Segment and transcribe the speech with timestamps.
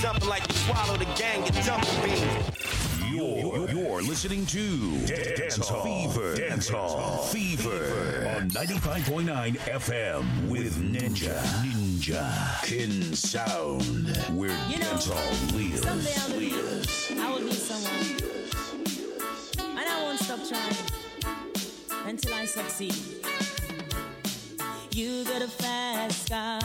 [0.00, 2.24] jumping like you swallowed a gang of jumping beans.
[3.10, 6.36] You're, you're listening to Dance Hall Fever.
[6.36, 11.40] Dance Hall Fever on 95.9 FM with Ninja.
[11.64, 14.08] Ninja Kin Sound.
[14.38, 15.82] Where You know, Dance Hall lives.
[15.82, 17.12] someday I'll be- lives.
[17.18, 18.16] I will be someone.
[19.70, 22.94] And I won't stop trying until I succeed.
[24.92, 26.60] You got a fast car.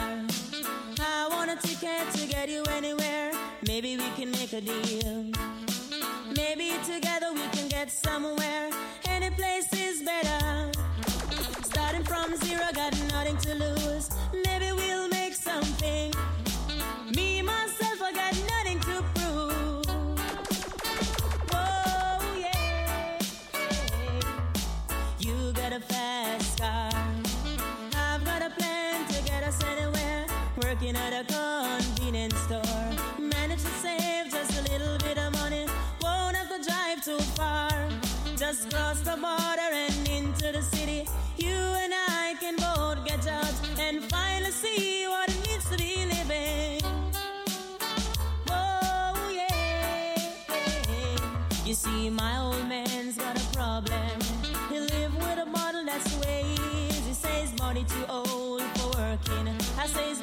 [1.54, 3.32] A ticket to get you anywhere.
[3.68, 5.26] Maybe we can make a deal.
[6.36, 8.72] Maybe together we can get somewhere.
[9.08, 10.72] Any place is better.
[11.62, 14.10] Starting from zero, got nothing to lose.
[14.34, 16.12] Maybe we'll make something.
[17.16, 17.93] Me, myself,
[31.14, 32.90] at a convenience store.
[33.20, 35.68] Manage to save just a little bit of money.
[36.02, 37.70] Won't have to drive too far.
[38.36, 41.08] Just cross the border and into the city.
[41.38, 46.06] You and I can both get jobs and finally see what it means to be
[46.06, 46.82] living.
[48.50, 50.16] Oh, yeah.
[51.66, 54.20] You see, my old man's got a problem.
[54.70, 56.44] He live with a bottle, that's way
[57.08, 59.48] he says body too old for working.
[59.78, 60.14] I say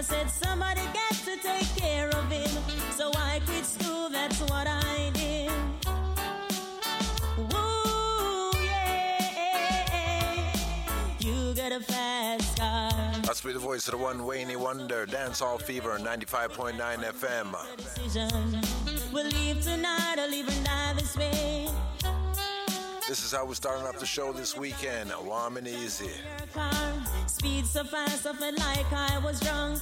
[0.00, 2.48] I said somebody got to take care of him.
[2.96, 5.50] So I quit school, that's what I did.
[7.52, 10.52] Ooh, yeah.
[11.18, 12.90] You got a fast car.
[13.24, 17.54] That's be the voice of the one Wayne Wonder, Dance Hall Fever, 95.9 FM.
[17.76, 18.30] decision.
[19.12, 21.68] We'll leave tonight or leave and die this way.
[23.10, 25.10] This is how we're starting off the show this weekend.
[25.24, 26.12] Warm and easy.
[27.26, 29.80] Speed so fast, I felt like I was drunk.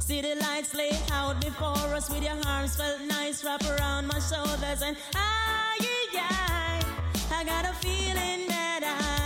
[0.00, 4.82] City lights lay out before us with your arms felt nice wrap around my shoulders
[4.82, 5.78] and I,
[6.14, 6.82] I,
[7.30, 9.23] I got a feeling that I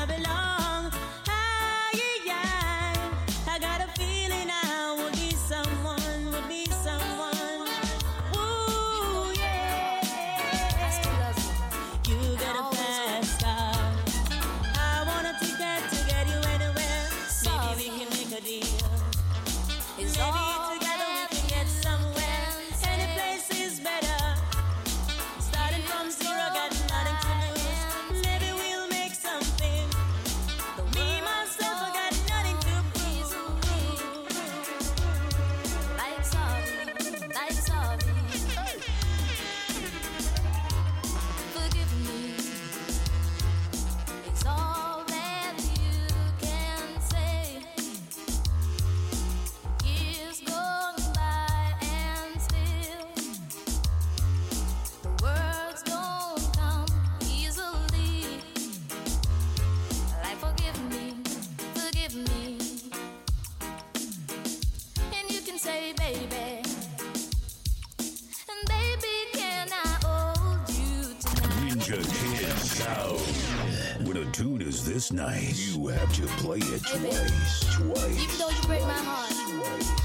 [74.58, 77.76] When a tune is this nice, you have to play it twice.
[77.76, 78.22] Twice.
[78.22, 79.30] Even though you break my heart,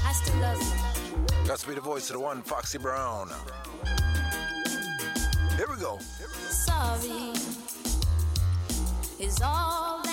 [0.06, 1.44] I still love you.
[1.44, 3.30] That's be the voice of the one Foxy Brown.
[5.56, 5.98] Here we go.
[5.98, 7.32] Sorry
[9.18, 10.03] is all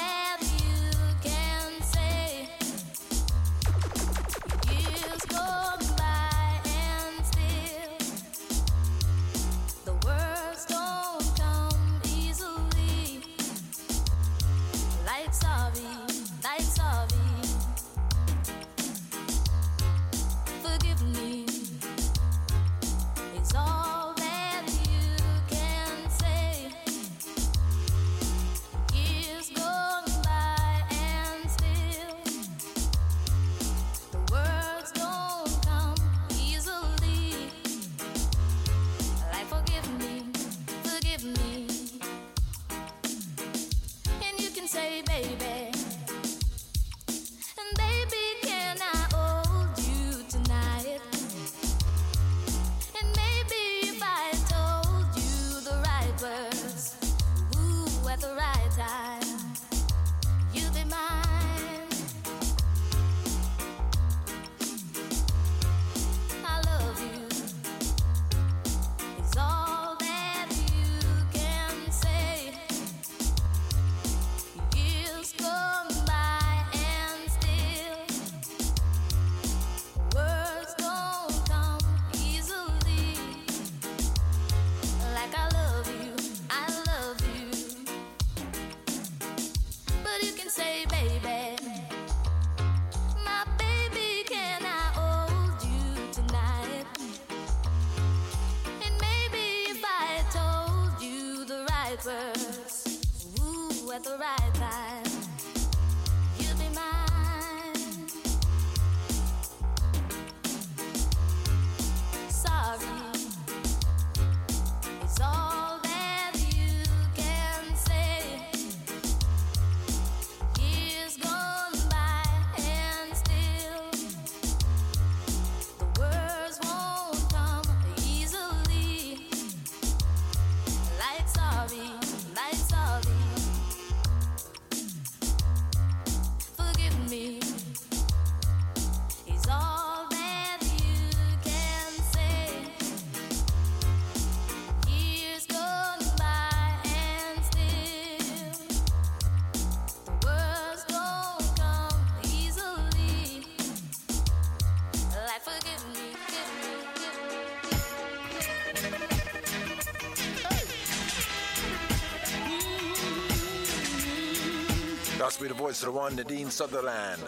[165.22, 167.22] Last bit of voice, the one Nadine Sutherland.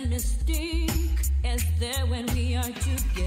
[0.00, 3.25] mistake is there when we are together.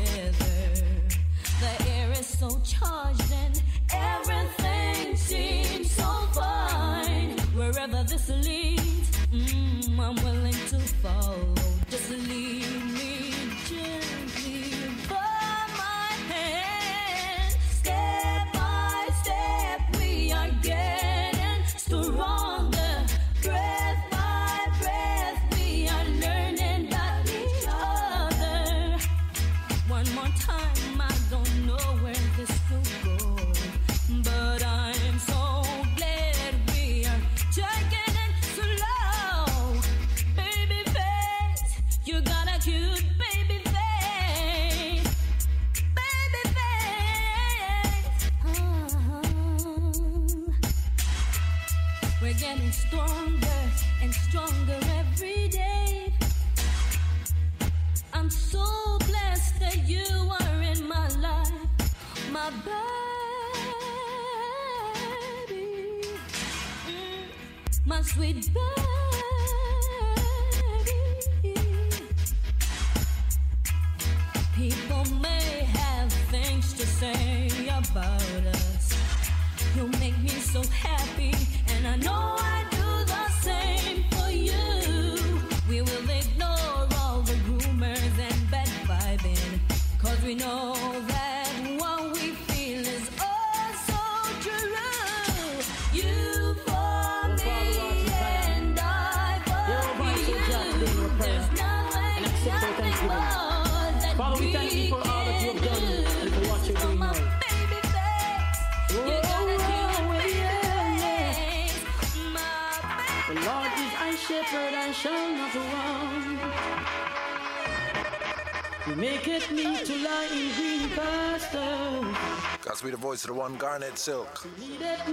[123.20, 124.48] It's the one Garnet Silk.
[124.80, 125.06] That's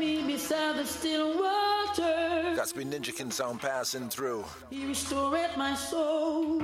[2.73, 4.45] ninja Ninjakin sound passing through.
[4.71, 6.61] He restored my soul.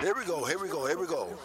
[0.00, 1.36] Here we go, here we go, here we go.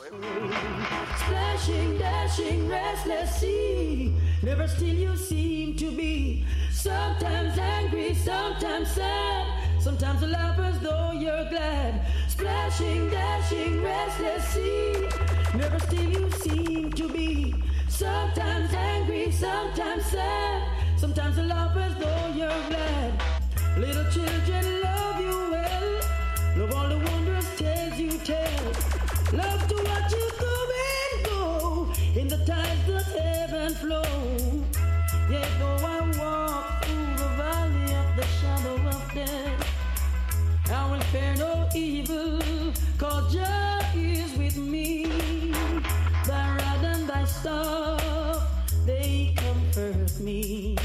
[1.26, 4.16] Splashing, dashing, restless sea.
[4.44, 6.46] Never still you seem to be.
[6.72, 9.48] Sometimes angry, sometimes sad.
[9.82, 12.06] Sometimes a lover's though you're glad.
[12.28, 15.10] Splashing, dashing, restless sea.
[15.56, 17.56] Never still you seem to be.
[17.92, 20.64] Sometimes angry, sometimes sad.
[20.98, 23.22] Sometimes the lovers know you're glad.
[23.78, 26.02] Little children love you well.
[26.58, 28.64] Love all the wondrous tales you tell.
[29.34, 34.64] Love to watch you come and go in the tides that ebb and flow.
[35.30, 39.68] Yet though I walk through the valley of the shadow of death,
[40.72, 42.40] I will fear no evil,
[42.98, 43.71] cause just
[47.42, 48.42] stop.
[48.86, 50.78] They comfort me.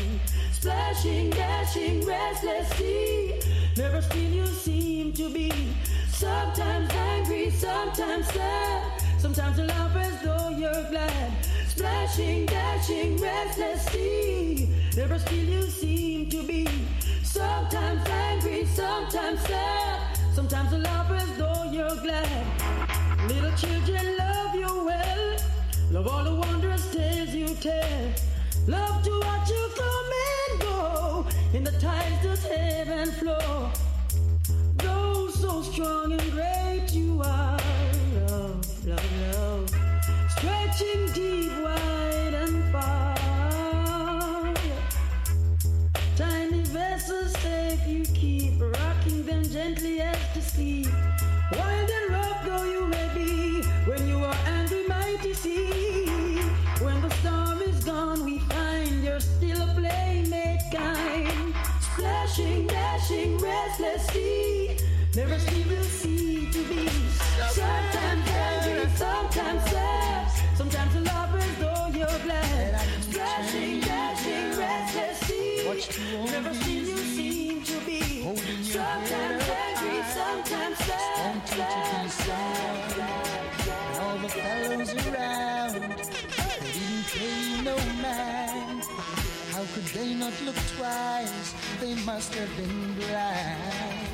[0.52, 3.34] Splashing, dashing, restless sea.
[3.76, 5.52] Never still you seem to be.
[6.08, 9.02] Sometimes angry, sometimes sad.
[9.18, 11.32] Sometimes you laugh as though you're glad.
[11.68, 14.74] Splashing, dashing, restless sea.
[14.96, 16.66] Never still you seem to be.
[17.22, 20.18] Sometimes angry, sometimes sad.
[20.34, 21.45] Sometimes you laugh as though
[27.64, 30.10] Love to watch you come
[30.50, 33.70] and go in the tides that ebb and flow.
[34.76, 37.58] Though so strong and great you are,
[38.28, 39.70] love, love, love,
[40.36, 44.54] stretching deep, wide and far.
[46.14, 51.05] Tiny vessels safe you keep, rocking them gently as to sleep.
[65.16, 66.86] Never still you seem to be.
[67.50, 70.56] Sometimes angry, sometimes sad.
[70.56, 72.80] Sometimes a lover though you're glad.
[73.00, 76.30] Splashing, dashing, restless sea.
[76.30, 78.22] Never still you seem to be.
[78.62, 81.48] Sometimes angry, sometimes sad.
[81.48, 82.90] sad, sad,
[83.64, 84.00] sad.
[84.00, 88.84] all the fellows around didn't pay no mind.
[89.52, 91.54] How could they not look twice?
[91.80, 94.08] They must have been blind.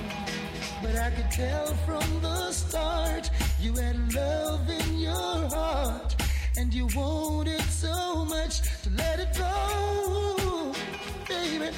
[0.83, 6.17] But I could tell from the start you had love in your heart,
[6.57, 10.75] and you wanted so much to let it go,
[11.29, 11.71] baby.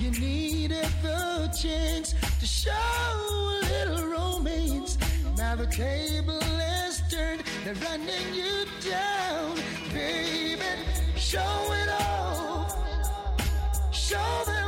[0.00, 4.96] You needed the chance to show a little romance.
[5.36, 9.56] Now the table has turned, they're running you down,
[9.92, 10.62] baby.
[11.16, 12.66] Show it all.
[13.92, 14.67] Show them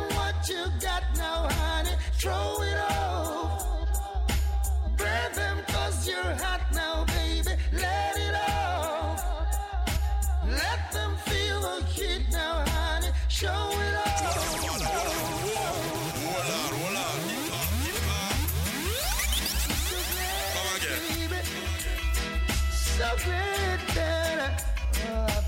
[2.21, 3.65] Throw it off.
[4.99, 7.57] Brand them cause you're hot now, baby.
[7.73, 9.25] Let it off.
[10.47, 13.09] Let them feel the heat now, honey.
[13.29, 14.11] Show it off.
[20.81, 21.41] Baby,
[22.71, 24.63] So great that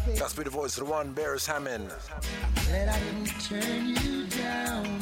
[0.06, 0.12] I.
[0.14, 1.90] That's be the voice of the one, Beres Hammond.
[2.70, 5.00] that I didn't turn you down.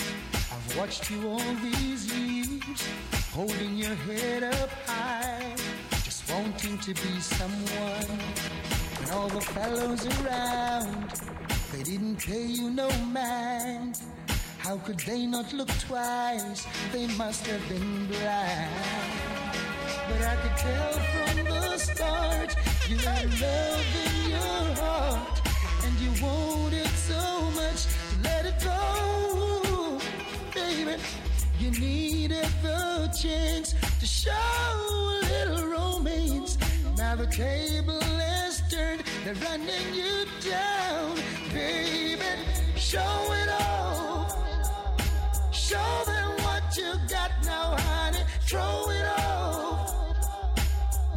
[0.79, 2.89] Watched you all these years,
[3.33, 5.55] holding your head up high,
[6.05, 8.19] just wanting to be someone.
[9.01, 11.13] And all the fellows around,
[11.73, 13.99] they didn't pay you no mind.
[14.59, 16.67] How could they not look twice?
[16.93, 18.71] They must have been blind.
[20.09, 22.57] But I could tell from the start
[22.89, 25.41] you had love in your heart,
[25.85, 29.70] and you wanted so much to let it go,
[30.85, 31.03] baby.
[31.59, 36.57] You needed the chance to show a little romance.
[36.97, 41.17] Now the table has turned, they're running you down,
[41.53, 42.25] baby.
[42.77, 42.99] Show
[43.43, 44.29] it all.
[45.53, 48.25] Show them what you got now, honey.
[48.47, 49.95] Throw it off.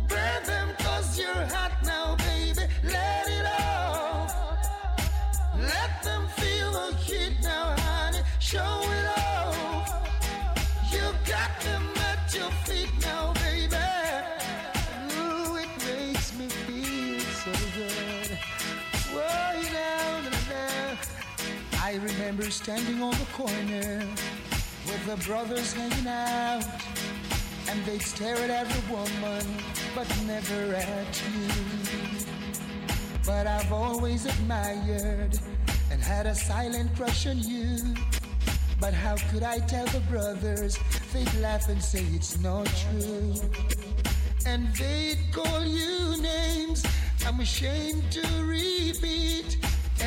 [0.08, 2.64] Brand them cause you're hot now, baby.
[2.84, 4.36] Let it off.
[5.58, 8.20] Let them feel the heat now, honey.
[8.40, 9.03] Show it
[22.34, 24.08] remember standing on the corner
[24.88, 26.64] with the brothers hanging out.
[27.70, 29.46] And they'd stare at every woman,
[29.94, 32.26] but never at you.
[33.24, 35.38] But I've always admired
[35.92, 37.78] and had a silent crush on you.
[38.80, 40.80] But how could I tell the brothers?
[41.14, 43.36] They'd laugh and say it's not true.
[44.48, 46.84] And they'd call you names
[47.28, 49.58] I'm ashamed to repeat.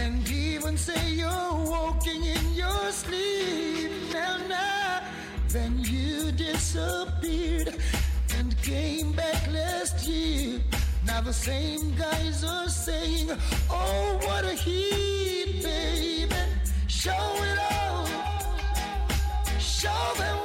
[0.03, 3.91] And even say you're walking in your sleep.
[4.13, 5.01] Now, now,
[5.49, 7.77] then you disappeared
[8.39, 10.61] and came back last year.
[11.07, 13.31] Now the same guys are saying,
[13.71, 16.35] Oh, what a heat, baby.
[16.89, 18.07] Show it all.
[19.59, 20.36] Show them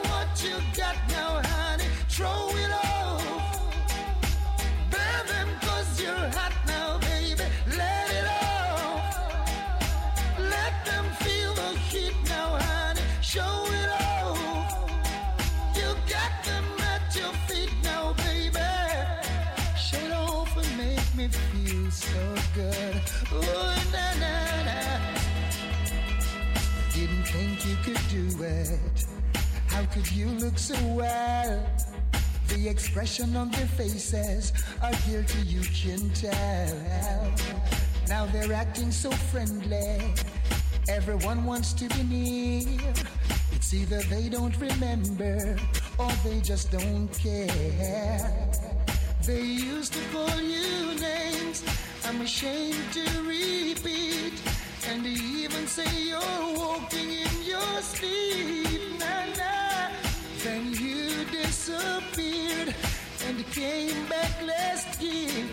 [27.83, 29.05] could do it.
[29.67, 31.65] How could you look so well?
[32.47, 37.31] The expression on their faces are guilty, you can tell.
[38.07, 40.13] Now they're acting so friendly.
[40.89, 42.93] Everyone wants to be near.
[43.53, 45.57] It's either they don't remember
[45.97, 48.21] or they just don't care.
[49.25, 51.63] They used to call you names
[52.05, 54.33] I'm ashamed to repeat.
[54.89, 57.11] And they even say you're walking
[57.81, 59.89] Nah, nah.
[60.43, 62.75] Then you disappeared
[63.27, 65.45] and came back last year.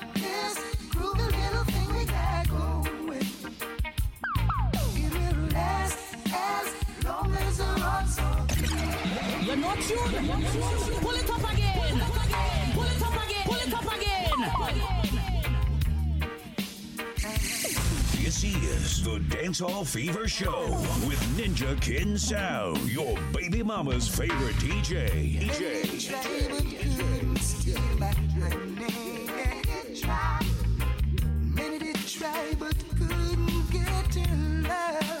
[9.55, 9.63] beating.
[9.63, 10.13] You're not tuned.
[11.01, 11.73] Pull it up again.
[12.73, 13.43] Pull it up again.
[13.45, 14.11] Pull it up again.
[18.23, 20.67] This is the Dance Hall Fever Show
[21.05, 25.39] with Ninja Kin Sound, your baby mama's favorite DJ.
[25.39, 26.07] DJ.
[26.07, 28.07] Try but couldn't steal my
[28.39, 29.27] honey.
[29.99, 30.39] Try.
[31.41, 35.20] Many did try but couldn't get her love.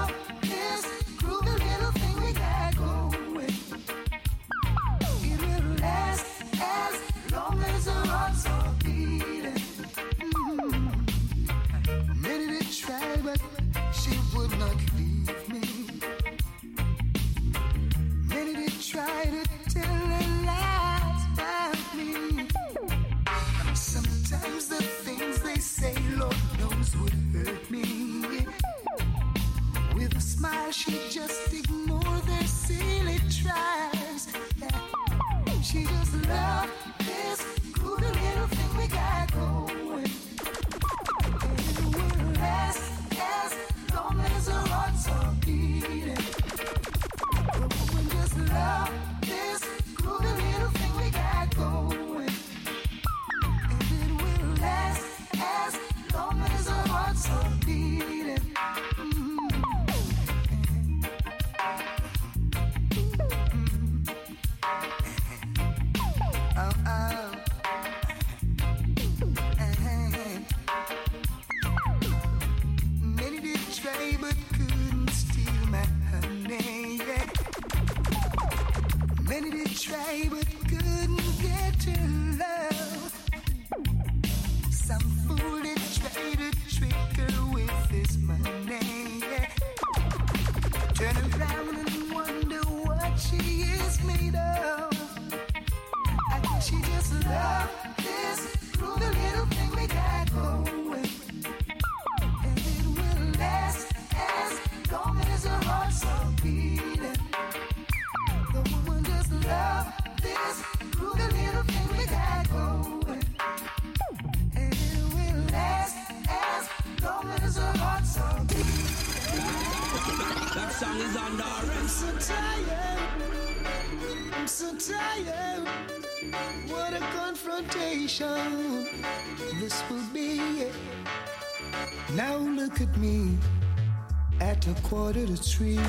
[135.43, 135.79] three.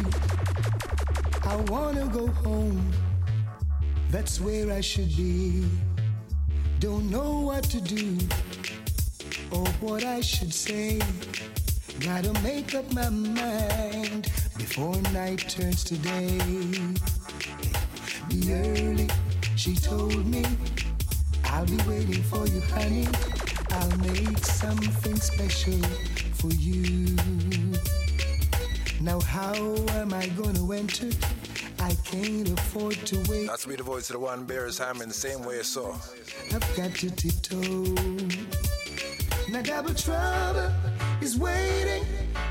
[1.45, 2.93] I wanna go home.
[4.11, 5.65] That's where I should be.
[6.79, 8.19] Don't know what to do
[9.51, 11.01] or what I should say.
[12.01, 16.38] Gotta make up my mind before night turns to day.
[18.29, 19.09] Be early,
[19.57, 20.45] she told me.
[21.45, 23.09] I'll be waiting for you, honey.
[23.71, 25.81] I'll make something special
[26.35, 28.02] for you.
[29.03, 29.53] Now, how
[29.99, 31.11] am I gonna enter?
[31.81, 33.49] I can't afford to wait.
[33.49, 35.97] That's me, the voice of the one, Beres Hammond, the same way, so.
[36.55, 37.83] I've got to tiptoe.
[39.51, 40.71] Now double trouble
[41.21, 42.07] is waiting.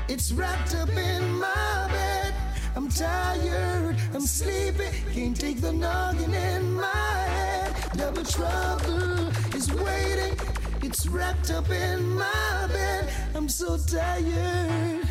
[0.08, 2.34] It's wrapped up in my bed.
[2.76, 7.74] I'm tired, I'm sleepy, can't take the noggin in my head.
[7.96, 10.36] Double trouble is waiting.
[10.82, 13.10] It's wrapped up in my bed.
[13.34, 15.01] I'm so tired.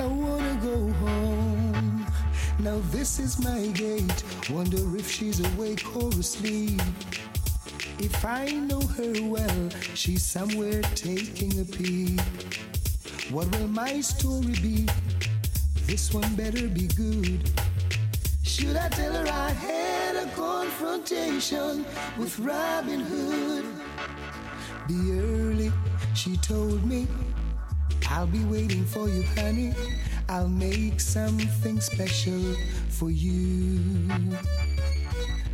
[0.00, 2.06] I wanna go home.
[2.60, 4.22] Now this is my gate.
[4.48, 6.80] Wonder if she's awake or asleep.
[7.98, 12.20] If I know her well, she's somewhere taking a peek.
[13.30, 14.88] What will my story be?
[15.86, 17.50] This one better be good.
[18.44, 21.84] Should I tell her I had a confrontation
[22.16, 23.64] with Robin Hood?
[24.86, 25.72] Be early,
[26.14, 27.08] she told me.
[28.08, 29.74] I'll be waiting for you, honey.
[30.28, 32.54] I'll make something special
[32.88, 33.80] for you.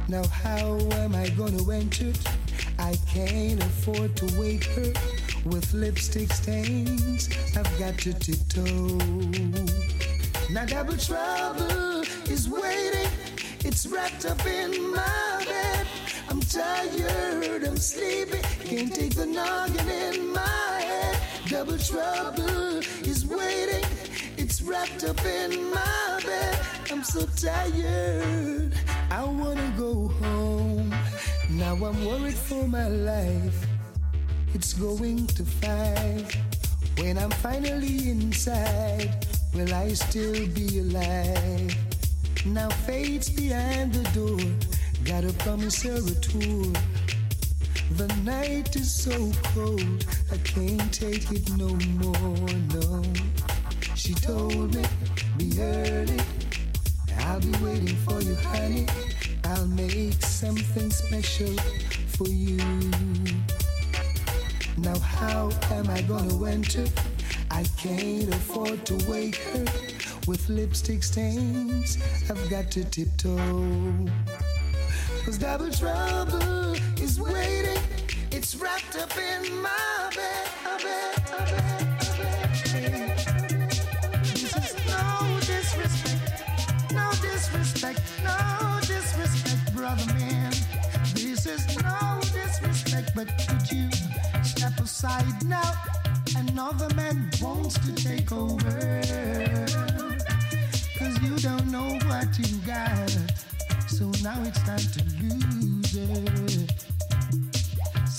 [0.08, 2.12] Now, how am I gonna enter?
[2.78, 4.92] I can't afford to wake her
[5.44, 7.28] with lipstick stains.
[7.56, 8.98] I've got to tiptoe.
[10.50, 13.10] Now, double trouble is waiting.
[13.64, 15.86] It's wrapped up in my bed.
[16.28, 18.38] I'm tired, I'm sleepy.
[18.64, 20.73] Can't take the noggin in my.
[21.48, 23.84] Double trouble is waiting.
[24.38, 26.58] It's wrapped up in my bed.
[26.90, 28.72] I'm so tired.
[29.10, 30.94] I wanna go home.
[31.50, 33.66] Now I'm worried for my life.
[34.54, 36.34] It's going to five.
[36.96, 41.76] When I'm finally inside, will I still be alive?
[42.46, 44.40] Now fate's behind the door.
[45.04, 46.72] Gotta promise her a tour.
[47.90, 53.02] The night is so cold, I can't take it no more, no.
[53.94, 54.84] She told me,
[55.38, 56.18] be early.
[57.20, 58.86] I'll be waiting for you, honey.
[59.44, 61.54] I'll make something special
[62.08, 62.56] for you.
[64.78, 66.86] Now, how am I gonna enter?
[67.50, 69.64] I can't afford to wake her
[70.26, 71.98] with lipstick stains.
[72.28, 74.08] I've got to tiptoe.
[75.24, 76.76] Cause double trouble
[77.18, 77.82] waiting.
[78.30, 80.54] It's wrapped up in my bed.
[84.22, 90.52] This is no disrespect, no disrespect, no disrespect, brother man.
[91.14, 93.90] This is no disrespect, but could you
[94.42, 95.72] step aside now?
[96.36, 99.02] Another man wants to take over.
[100.98, 103.10] Cause you don't know what you got.
[103.88, 106.93] So now it's time to lose it.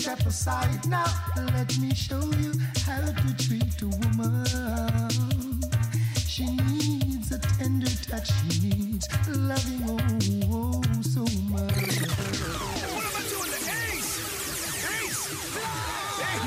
[0.05, 1.03] Step aside now,
[1.35, 2.53] let me show you
[2.85, 4.45] how to treat a woman.
[6.27, 9.97] She needs a tender touch, she needs loving oh,
[10.53, 11.73] oh, oh so much.
[12.93, 13.49] What am I doing?
[13.89, 14.13] Ace,
[15.01, 16.37] ace, fly.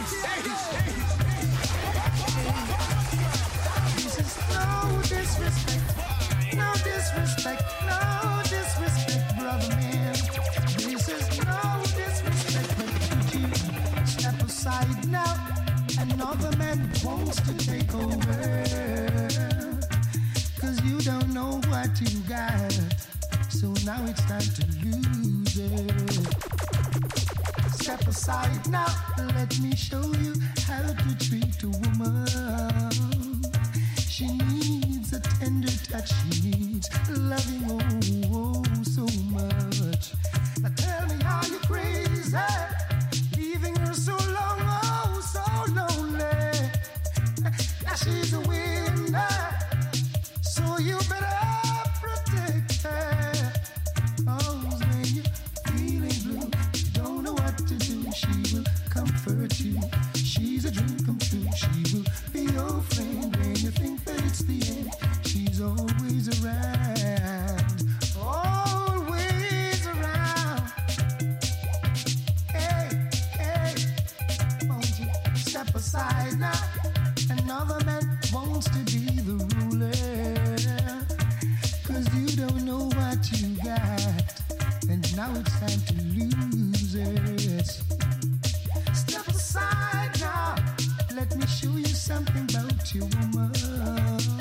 [3.97, 4.67] This is no
[5.03, 5.87] disrespect,
[6.55, 9.98] no disrespect, no disrespect, brother man.
[16.31, 18.65] Another man wants to take over.
[20.61, 22.71] Cause you don't know what you got.
[23.49, 26.35] So now it's time to lose it.
[27.81, 28.95] Step aside now,
[29.37, 30.35] let me show you
[30.67, 32.27] how to treat a woman.
[33.97, 37.81] She needs a tender touch, she needs loving oh,
[38.35, 40.13] oh, oh so much.
[40.61, 42.37] Now tell me how you crazy,
[48.05, 49.29] she's a winner,
[50.43, 51.48] so you better
[93.63, 94.38] your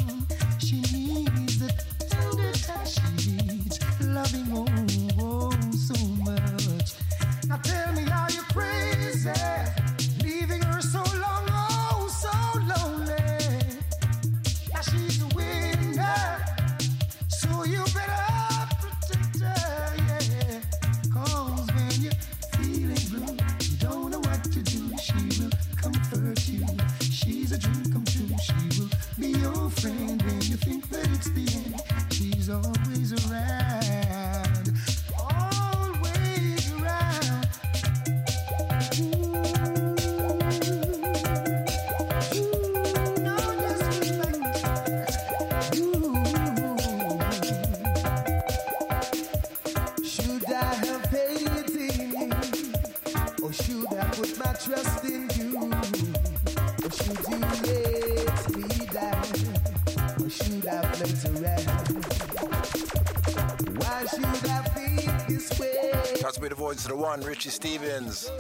[66.88, 68.32] to the one, Richie Stephens.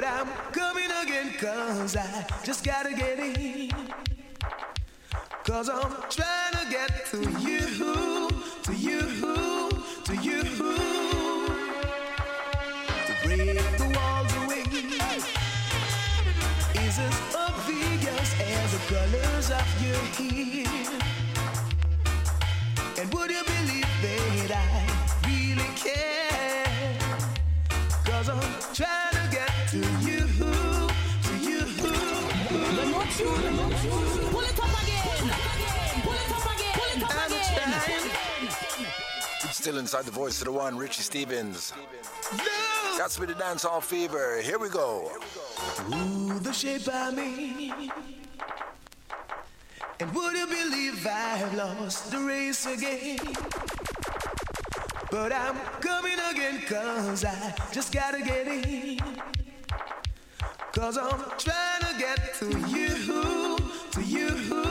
[0.00, 3.70] but I'm coming again, cause I just gotta get in.
[5.44, 5.99] Cause I'm
[39.98, 41.72] the voice of the one, Richie Stephens.
[42.30, 44.40] got That's with the Dancehall Fever.
[44.40, 45.10] Here we go.
[45.92, 47.90] Ooh, the shape I me.
[49.98, 53.18] And would you believe I have lost the race again?
[55.10, 59.00] But I'm coming again, cause I just gotta get in.
[60.72, 63.58] Cause I'm trying to get to you,
[63.90, 64.69] to you.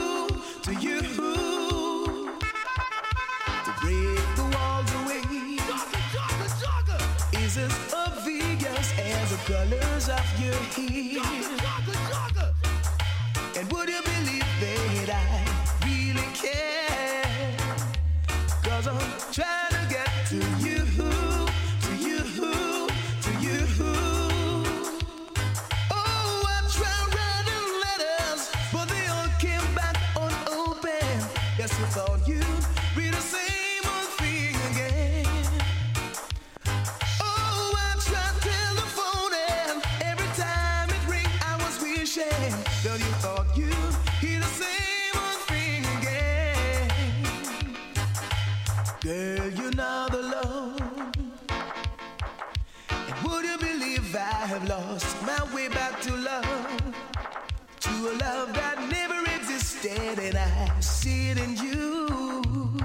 [58.00, 62.78] A love that never existed, and I see it in you.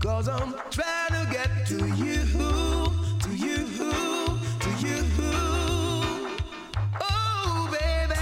[0.00, 2.24] Cause I'm trying to get to you,
[3.22, 3.58] to you,
[4.64, 5.04] to you.
[7.00, 8.18] Oh, baby,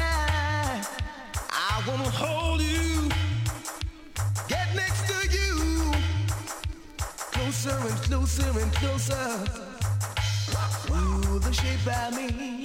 [1.51, 3.09] I wanna hold you,
[4.49, 5.95] get next to you,
[7.33, 9.27] closer and closer and closer.
[10.91, 12.56] Ooh, the shape I mean.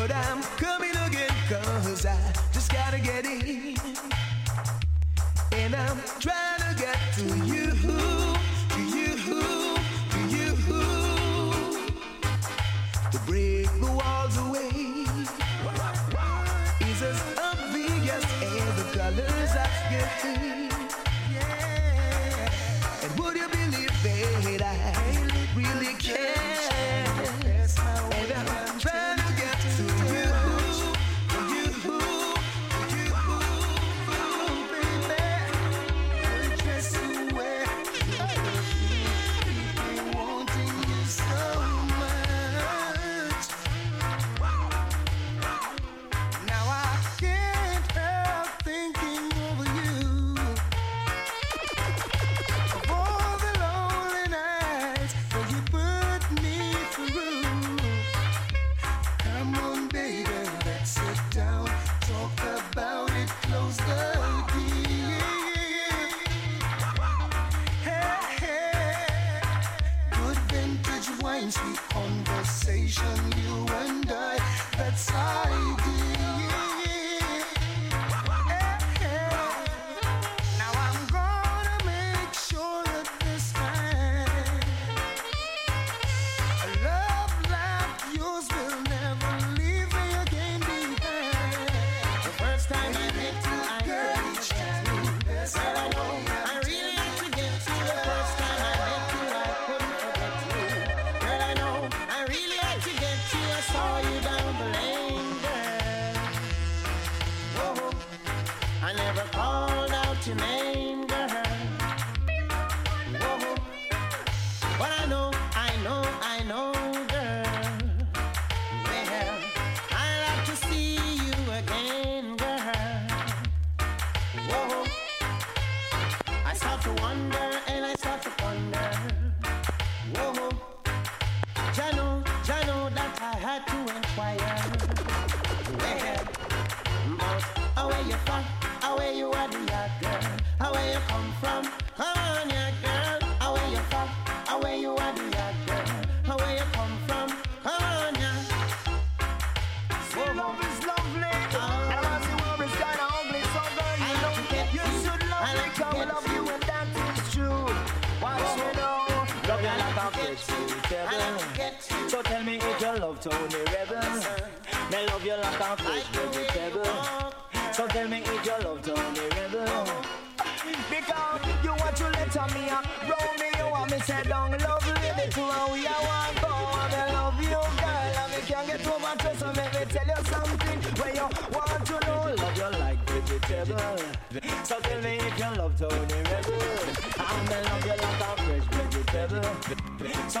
[0.00, 2.16] But I'm coming again, cause I
[2.52, 3.76] just gotta get in.
[5.52, 6.37] And I'm trying.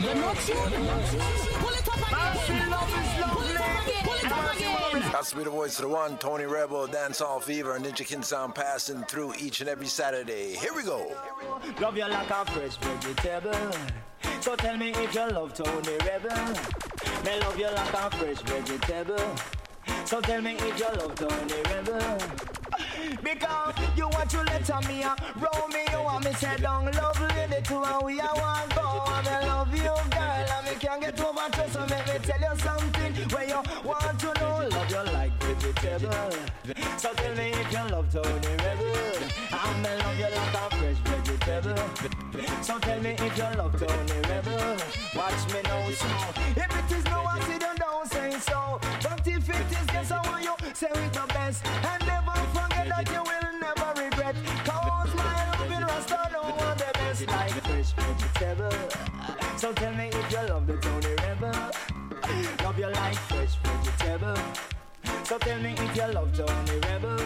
[0.00, 2.70] You're not Pull it up again.
[2.70, 4.04] love is Pull it up again.
[4.04, 5.12] Pull it up again.
[5.12, 8.22] That's to be the voice of the one, Tony Rebel, Dancehall Fever, and Ninja King
[8.22, 10.54] Sound passing through each and every Saturday.
[10.54, 11.12] Here we go.
[11.80, 13.70] Love you like a fresh vegetable.
[14.40, 16.54] So tell me if you love Tony Rebel.
[17.24, 19.34] Me love you like a fresh vegetable.
[20.04, 22.57] So tell me if you love Tony Rebel.
[23.22, 27.20] Because you want to let me a roll me, you want me say down love
[27.36, 29.02] lady to and we are one go.
[29.06, 32.40] And I love you, girl, and me can't get over to so make me tell
[32.40, 34.68] you something where you want to know.
[34.68, 36.32] Love you like vegetable.
[36.96, 39.18] So tell me if you love Tony Rebel.
[39.52, 42.62] And me love you like a fresh vegetable.
[42.62, 44.76] So tell me if you love Tony Rebel.
[45.16, 46.32] Watch me now, small.
[46.56, 48.80] If it is no accident, don't say so.
[49.02, 51.64] But if it is, guess I want you say it the best.
[51.66, 52.27] And never
[58.38, 59.58] fresh.
[59.58, 61.52] So tell me if you love the Tony Rebel.
[62.62, 64.36] Love you like fresh vegetable.
[65.24, 67.20] So tell me if you love Tony Rebel.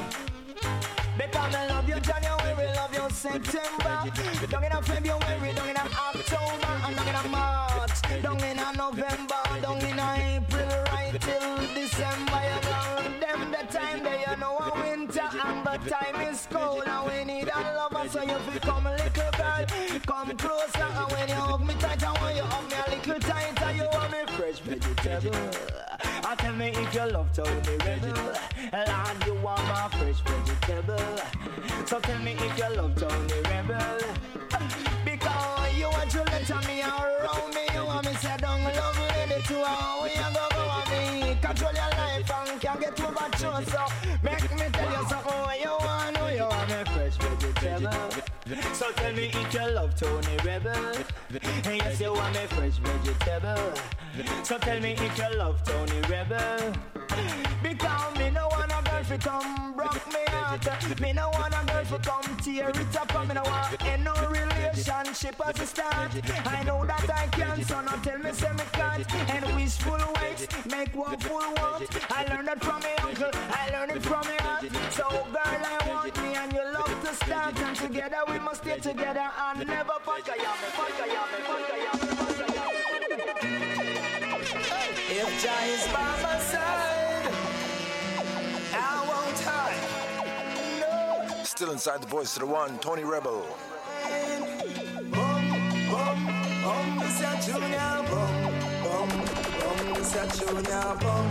[1.18, 4.02] Because I love you January, love you September
[4.50, 8.58] Down in a February, down in a October And down in a March, down in
[8.58, 12.31] a November Down in April, right till December
[13.70, 17.60] Time they you know a winter And the time is cold and we need a
[17.76, 19.66] lover So you feel come little girl,
[20.06, 23.20] come closer And when you hug me tight, I want you hug me a little
[23.20, 25.50] tighter You want me fresh vegetable.
[26.24, 28.32] I tell me if you love Tony Rebel.
[28.72, 31.18] Lord, you want my fresh vegetable.
[31.86, 34.00] So tell me if you love Tony Rebel.
[35.04, 37.64] Because you want to let me around me.
[37.74, 40.51] You want me say down love lady to how we a
[48.74, 50.74] So tell me if you love Tony Rebel.
[50.74, 53.72] And Yes, you want me fresh vegetable.
[54.42, 56.72] So tell me if you love Tony Rebel.
[57.62, 61.00] Because me no want a girl fi come broke me heart.
[61.00, 63.28] Me no want a girl fi come tear it up.
[63.28, 66.10] Me no want end no relationship as a start.
[66.46, 68.64] I know that I can so now tell me say me
[69.00, 71.88] can't And wishful ways make woeful want.
[72.10, 74.70] I learned that from me uncle, I learned it from me aunt.
[74.92, 77.58] So girl I want me and you love to start.
[77.60, 81.70] And together we must stay together and never fuck a yummy, fuck a yummy, fuck
[81.72, 82.72] a yummy, fuck a yummy
[85.10, 87.32] If Jah is by my side
[88.74, 88.76] I
[89.08, 89.82] won't hide.
[90.80, 91.44] No.
[91.44, 93.44] Still inside the voice of the one, Tony Rebel.
[95.10, 95.44] Bum,
[95.90, 96.18] bum,
[96.62, 98.41] bum, a junior bum,
[100.02, 101.28] this a junior bum,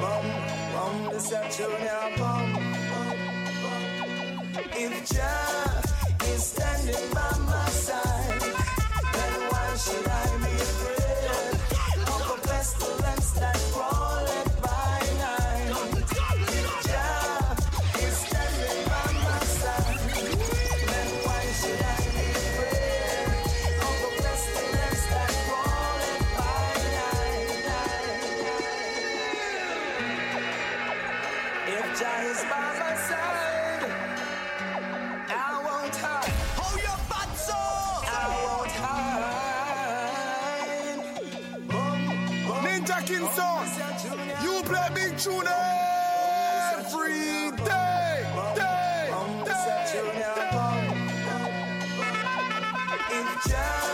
[0.00, 0.24] bum,
[0.72, 2.52] bum, this a junior bum,
[2.90, 3.16] bum,
[3.62, 4.64] bum.
[4.72, 5.82] If Jah
[6.32, 8.40] is standing by my side,
[9.12, 10.43] then why should I
[45.24, 45.48] tune
[46.76, 49.10] every day, day,
[49.46, 50.34] day, junior
[53.46, 53.93] day.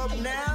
[0.00, 0.49] up now.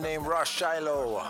[0.00, 1.23] named Ross Shiloh.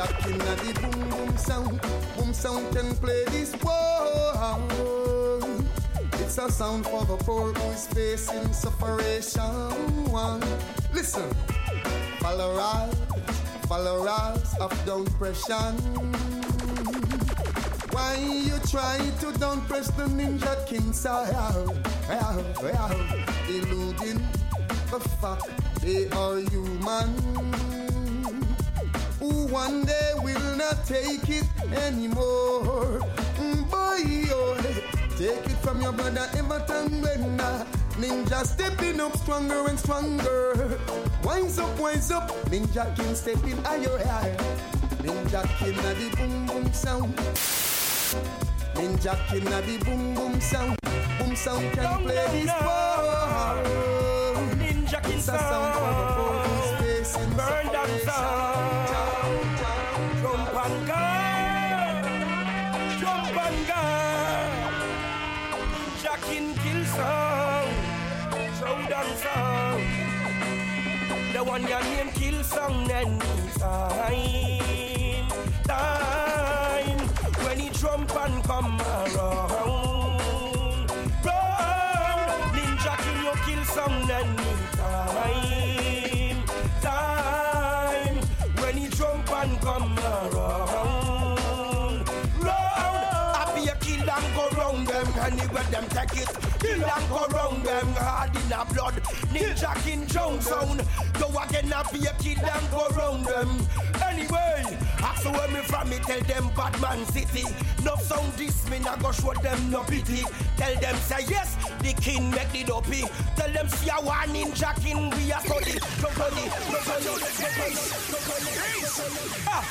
[0.00, 1.80] Jack in the boom boom sound.
[2.16, 4.58] Boom sound can play this wow.
[6.14, 9.42] It's a sound for the poor who's facing separation.
[10.10, 10.40] One,
[10.94, 11.28] Listen,
[12.18, 12.94] follow us,
[13.68, 15.76] follow us of depression.
[17.92, 21.76] Why you try to down press the ninja king sound?
[23.50, 24.22] Eluding
[24.90, 25.50] the fact
[25.82, 27.79] they are human
[29.64, 31.44] one day will not take it
[31.86, 33.00] anymore.
[33.70, 34.02] Boy,
[34.32, 34.56] oh,
[35.18, 37.66] take it from your brother Everton Blender.
[38.00, 40.78] Ninja stepping up stronger and stronger.
[41.22, 44.36] Wise up, wise up, Ninja King stepping higher, higher.
[45.04, 47.14] Ninja King of the boom boom sound.
[48.76, 50.78] Ninja King of the boom boom sound.
[51.18, 53.54] Boom sound can play this war.
[54.56, 55.89] Ninja King sound.
[71.40, 73.48] The one your name kill song anytime.
[75.64, 76.98] Time.
[76.98, 76.98] time
[77.46, 80.20] When he jump and come around.
[81.24, 82.52] Round.
[82.52, 85.24] Ninja King you kill song anytime.
[86.82, 88.16] Time.
[88.18, 88.18] time
[88.60, 91.38] When he jump and come around.
[92.44, 93.36] Round.
[93.38, 95.08] Happy a kill and go round them.
[95.24, 96.28] Anywhere them take it.
[96.60, 97.94] Kill and go round them.
[97.94, 98.99] Hard in a blood.
[99.40, 100.82] Ninja King Jones sound.
[101.14, 103.66] Go again happy a kill and go round them.
[104.04, 104.78] Anyway.
[105.02, 107.44] Ask where me from me tell them Batman City.
[107.84, 110.22] No sound this me nah go show them no pity.
[110.56, 113.04] Tell them say yes, the king make the dopey.
[113.36, 115.78] Tell them see a one ninja king we a study.
[116.02, 117.74] Go study, go study, go study,
[118.12, 119.44] go study.
[119.48, 119.64] Ah,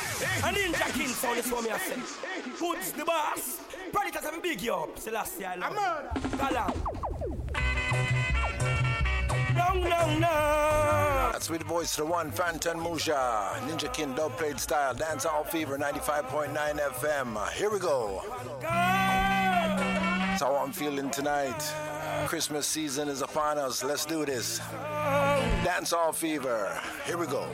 [0.45, 1.95] a ninja king sound is what me a say.
[2.59, 3.61] Goods the boss.
[3.91, 4.97] Predators have a big you up.
[4.97, 6.13] Selassie I love.
[6.39, 7.38] Galang.
[9.69, 11.29] No, no, no.
[11.31, 16.53] That's the voice the one, Phantom Musha, Ninja King dub played style, Dancehall Fever 95.9
[16.55, 17.51] FM.
[17.51, 18.23] Here we go.
[18.61, 21.61] That's how I'm feeling tonight.
[22.25, 23.83] Christmas season is upon us.
[23.83, 24.59] Let's do this.
[25.63, 26.81] Dancehall Fever.
[27.05, 27.47] Here we go.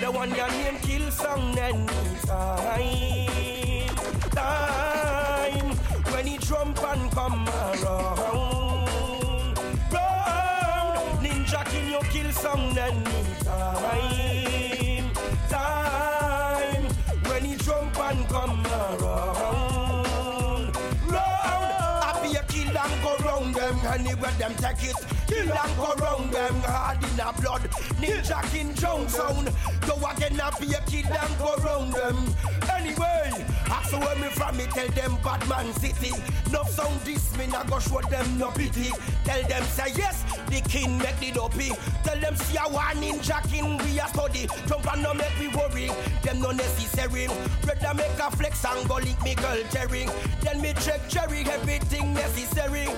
[0.00, 1.88] The one your name kill song anytime.
[4.30, 5.76] Time
[6.12, 8.41] when he jump and come around.
[11.92, 13.82] You kill song anytime.
[15.48, 16.84] Time Time
[17.28, 20.04] when he jump and come around.
[21.06, 25.11] Round happy a kill and go round them anywhere them take it.
[25.32, 27.62] Kill and go round them hard in a blood.
[27.96, 28.42] Ninja
[28.78, 29.50] Jones sound.
[29.86, 32.34] Go again happy a kill and go round them.
[32.70, 36.12] Anyway, ask where me from me tell them Batman City.
[36.50, 38.90] No sound this me nah go show them no pity.
[39.24, 41.72] Tell them say yes, the king make the dopey.
[42.04, 44.46] Tell them see a one ninja king we a study.
[44.66, 45.90] Jump and no make me worry.
[46.22, 47.28] Them no necessary.
[47.66, 50.06] Rather make a flex and go lick me girl Jerry.
[50.42, 52.88] Then me check Jerry everything necessary.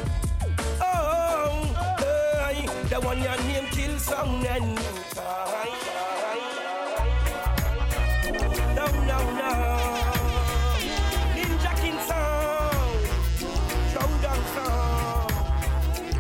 [0.81, 4.79] Oh, hey, the one your name kill song and
[8.77, 9.51] No, no, no.
[11.35, 12.99] Ninja King song,
[13.93, 15.31] showdown song.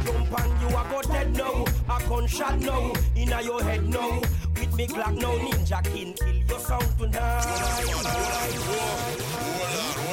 [0.04, 4.20] Jump and you a go dead now, a gunshot now, inna your head now.
[4.56, 7.44] With me Glock now, Ninja King kill your sound tonight.
[7.86, 8.12] No, no,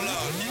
[0.07, 0.17] no.
[0.39, 0.50] Ninja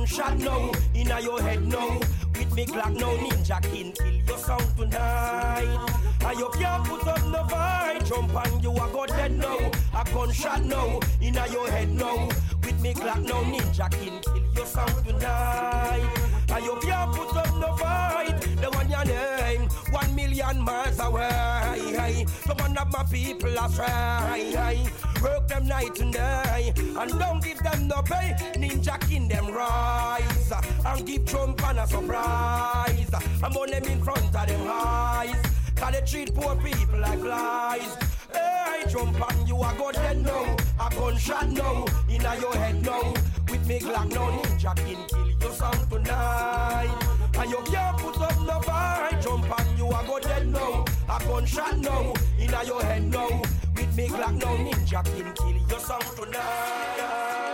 [0.00, 0.70] gunshot now.
[0.94, 1.98] Inna your head now.
[2.34, 3.16] With me Glock now.
[3.16, 5.88] Ninja King kill your sound tonight.
[6.24, 8.04] And you can't put up no fight.
[8.04, 9.70] Jump and you a go dead now.
[9.94, 11.00] A gunshot now.
[11.20, 12.28] Inna your head now.
[12.62, 13.42] With me Glock now.
[13.42, 16.16] Ninja King kill your sound tonight.
[16.52, 18.40] And you can't put up no fight.
[18.60, 22.26] The one your name, one million miles away.
[22.46, 24.90] Some one of my people astray.
[25.22, 28.34] Work them night and day, and don't give them no pay.
[28.56, 30.52] Ninja King them rise,
[30.84, 33.10] and give Trump and a surprise.
[33.42, 35.36] I'm on them in front of them eyes.
[35.76, 37.96] Cause they treat poor people like flies.
[38.32, 40.56] Hey, jump on you, I go dead now.
[40.80, 43.14] A gunshot now, inna your head now.
[43.48, 46.90] With me Glock now, Ninja King kill your sound tonight.
[47.34, 49.20] And you can't put up no fight.
[49.22, 50.84] Jump on you, I go dead now.
[51.08, 53.42] A gunshot now, inna your head now.
[53.76, 57.49] With me Glock now, Ninja King kill your sound tonight.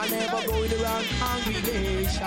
[0.00, 2.20] I never go in the wrong congregation.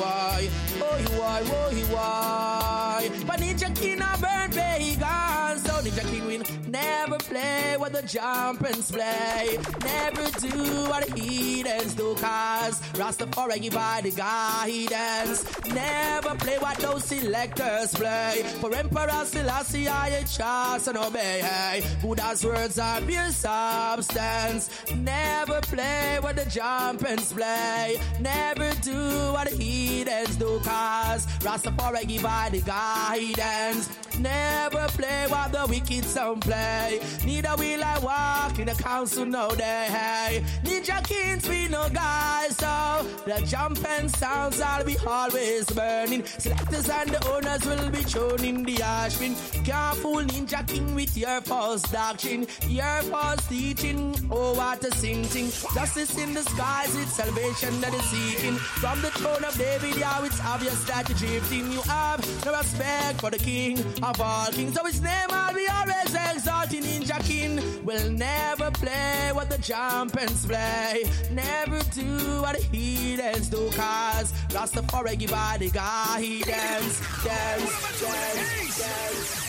[0.00, 0.48] Why?
[0.82, 1.42] Oh, you why?
[1.46, 3.10] Oh, you why?
[3.26, 8.90] But Ninja King a burn pagan, so Ninja King win Never play what the jumpers
[8.90, 9.58] play.
[9.82, 15.46] Never do what the heathens do, cause Rastafari give by the guidance.
[15.72, 18.42] Never play what those selectors play.
[18.60, 21.40] For Emperor Selassie, I trust and obey.
[21.40, 24.68] Hey, Buddha's words are pure substance.
[24.94, 27.96] Never play what the jumpers play.
[28.20, 33.88] Never do what the heathens do, cause Rastafari give by the guidance.
[34.20, 37.00] Never play what the wicked some play.
[37.24, 40.42] Neither will I walk in the council no day.
[40.64, 46.24] Ninja kings we no guys, so the jumping sounds I'll be always burning.
[46.24, 49.34] Selectors and the owners will be thrown in the ash bin.
[49.64, 54.14] Can't fool Ninja King with your false doctrine, your false teaching.
[54.30, 55.50] Oh, what a sinking.
[55.74, 58.56] Justice in the skies, it's salvation that is seeking.
[58.56, 61.70] From the throne of David, yeah, it's obvious that you're drifting.
[61.72, 63.78] You have no respect for the king
[64.08, 64.74] of all kings.
[64.74, 66.82] So his name I'll be always exalting.
[66.82, 71.04] Ninja King will never play what the jumpers play.
[71.30, 76.44] Never do what the heathens do, cause Rastafari give by the guidance.
[76.44, 79.48] Dance, dance, dance.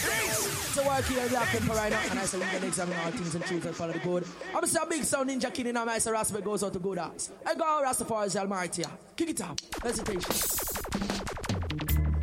[0.74, 3.36] So work here, black people right now, and I say we can examine all things
[3.36, 4.26] and truth and follow the good.
[4.54, 7.32] I'm a big sound ninja king, and I say Rastafari goes out to good ass.
[7.46, 8.84] I go Rastafari is almighty.
[9.16, 9.60] Kick it up.
[9.82, 11.39] Hesitation.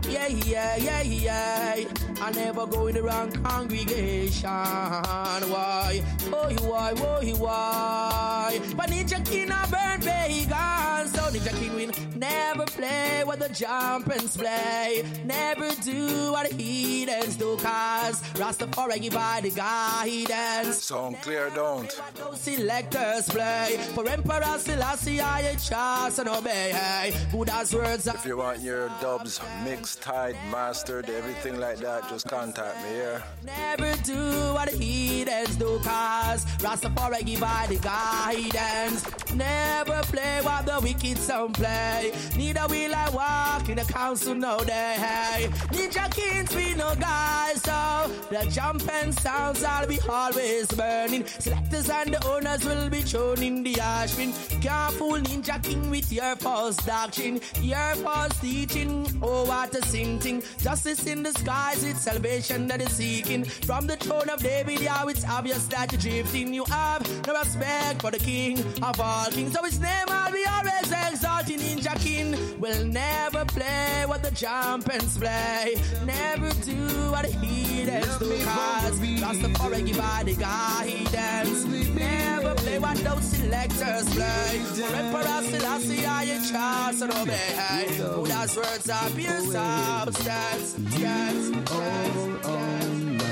[0.09, 1.85] Yeah, yeah, yeah, yeah.
[2.21, 4.49] I never go in the wrong congregation.
[4.49, 6.03] Why?
[6.33, 6.93] Oh, you why?
[6.97, 8.61] Oh, you why?
[8.77, 11.09] But Ninja King I burn pagan.
[11.13, 11.93] So Ninja King win.
[12.19, 15.05] Never play what the jumpers play.
[15.25, 17.57] Never do what the heathens do.
[17.59, 20.85] Cause Rastafari give by the guidance.
[20.85, 21.91] Sound clear, don't.
[22.15, 23.79] Those selectors play.
[23.95, 27.13] For Emperor Selassie, I trust and obey.
[27.31, 32.77] Buddha's words If you want your dubs mixed, tied, mastered, everything like that, just contact
[32.83, 33.23] me here.
[33.45, 39.05] Never do what the heathens do, cause Rastafari give by the guidance.
[39.35, 42.13] Never play what the wicked some play.
[42.37, 45.49] Neither will I walk in the council no day.
[45.73, 51.27] Ninja kings we no guys, so the jumping sounds I'll be always burning.
[51.27, 54.33] Selectors and the owners will be thrown in the ash bin.
[54.61, 59.07] Can't fool Ninja King with your false doctrine, your false teaching.
[59.23, 60.43] Oh, what a sinking.
[60.59, 63.45] Justice in the skies, it's salvation that is seeking.
[63.45, 66.53] From the throne of David, yeah, it's obvious that you're drifting.
[66.53, 69.53] You have no respect for the king of all kings.
[69.53, 71.59] So his name I'll be always exalting.
[71.59, 75.77] Ninja King will never play what the jumpers play.
[76.05, 78.45] Never do what the heathens do.
[78.45, 81.65] Cause Rastafari give by the guidance.
[81.95, 84.61] Never play what those selectors play.
[84.75, 87.87] For Emperor Selassie, I in charge and obey.
[87.99, 89.41] Buddha's words are pure
[89.77, 90.73] substance.
[90.99, 93.23] Dance, dance, on my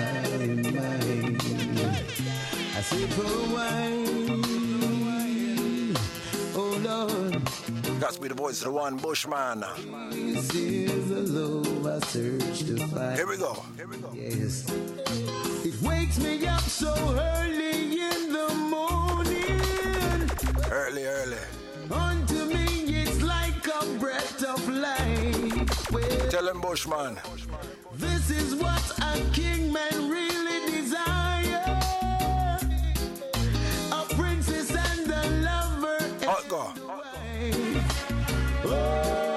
[0.70, 1.30] mind.
[2.76, 3.84] I said for a
[6.56, 7.42] oh Lord,
[8.00, 9.64] That's be the voice of the one Bushman.
[10.10, 13.16] this is the love I search to find.
[13.16, 13.62] Here we go.
[14.14, 14.66] Yes.
[15.64, 19.60] It wakes me up so early in the morning.
[20.70, 21.38] Early, early.
[21.90, 22.73] Unto me,
[23.76, 25.90] it's breath of life.
[25.90, 27.18] Well, Tell him Bushman.
[27.94, 31.80] This is what a king man really desire.
[33.92, 35.98] A princess and a lover.
[36.24, 36.72] Hot go.
[38.66, 39.33] Oh,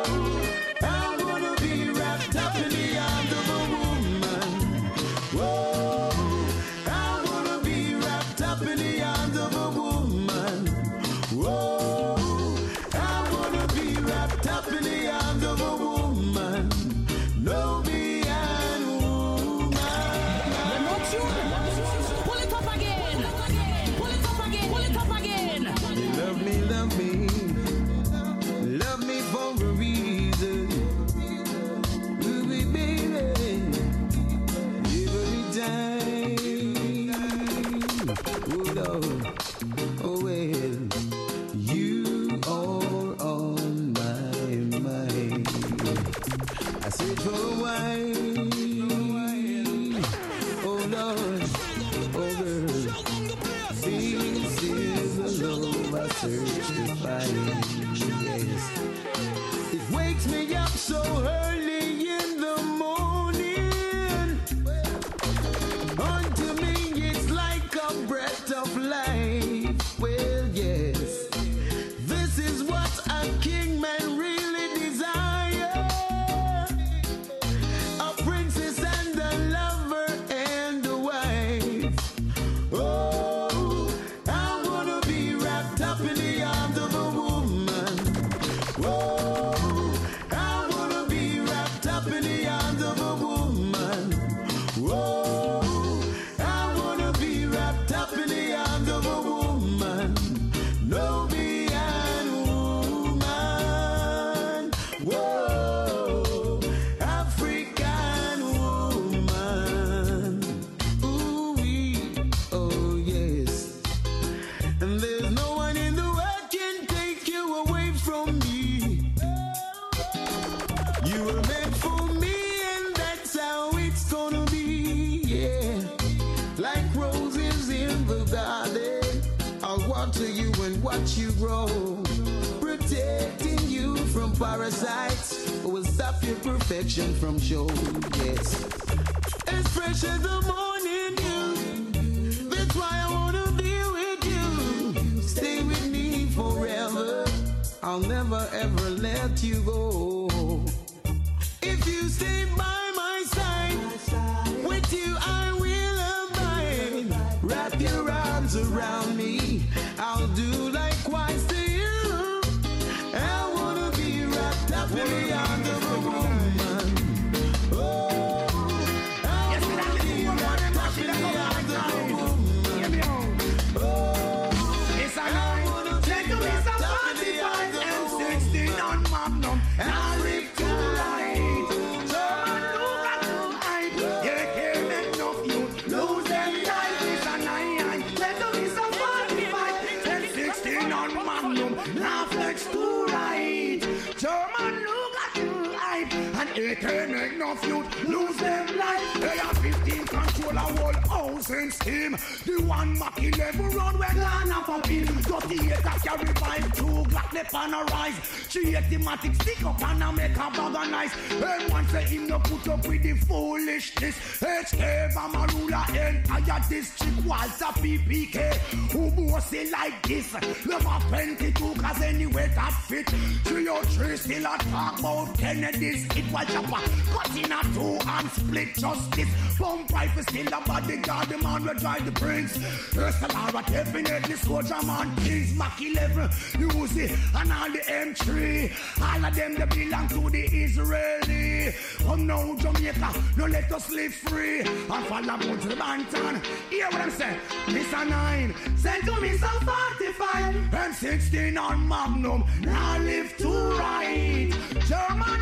[214.11, 214.71] foolishness.
[214.71, 218.53] HK Bama ruler entire district Walther PPK.
[218.91, 220.33] Who bossy like this?
[220.65, 223.09] Never 22 cause anyway that fit.
[223.09, 226.05] 303 still a talk about Kennedy's.
[226.15, 226.81] It was chopper
[227.11, 229.29] cut in a two and split justice.
[229.59, 231.29] Bump rifle still a bodyguard.
[231.29, 232.57] The man will drive the prince.
[232.97, 235.15] All, definitely soldier man.
[235.17, 237.09] Kings Mac 11, Uzi
[237.41, 238.71] and all the M3.
[239.01, 241.73] All of them they belong to the Israeli.
[242.07, 244.61] Come now Jamaica, no let us live free.
[244.61, 246.41] And follow go to the Banton.
[246.69, 247.37] Hear what I'm saying?
[247.67, 252.45] A nine, send to me some 45 and 16 on Magnum.
[252.61, 254.49] Now live to right.
[254.87, 255.41] German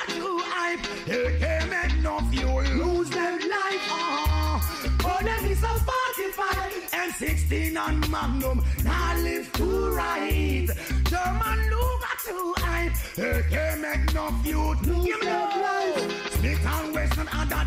[0.00, 0.86] at you hype.
[1.06, 3.88] They can't make enough you lose them life.
[3.90, 5.18] Uh-huh.
[5.18, 8.62] Oh, them is some 45 and 16 on Magnum.
[8.84, 10.68] Now live to right.
[11.04, 11.72] German
[12.12, 12.92] at you hype.
[13.16, 15.51] They can't make enough you lose them life.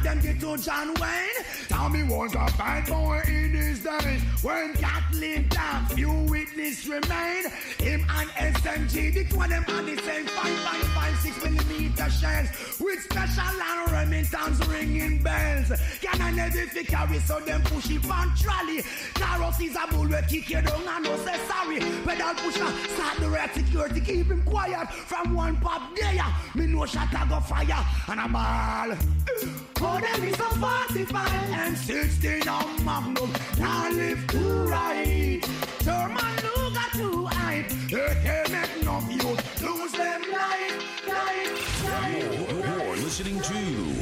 [0.06, 1.45] Smith and Wesson other than the two John Wayne.
[1.68, 4.22] Tommy was a bad boy in his days.
[4.41, 7.49] When Kathleen died, few witnesses remain.
[7.80, 12.80] Him and SMG, the two of them on the same 5.56 millimeter shells.
[12.80, 15.72] With special and Remingtons ringing bells.
[16.01, 18.84] Can I never fi carry so them push it on trolley.
[19.16, 21.80] Carlos is a bull we kick you down and no say sorry.
[21.80, 24.88] Pedal pusher, start the red security, keep him quiet.
[24.89, 26.26] From one pop there,
[26.56, 27.86] me know shot a go fire.
[28.08, 29.95] And a ball.
[29.96, 33.32] Oh, them is a 45 and 16 on Magnum.
[33.58, 35.41] Now live to right.
[35.80, 37.70] German at you hype.
[37.89, 42.50] They make enough youth lose them life, life, life.
[42.50, 43.54] You're listening to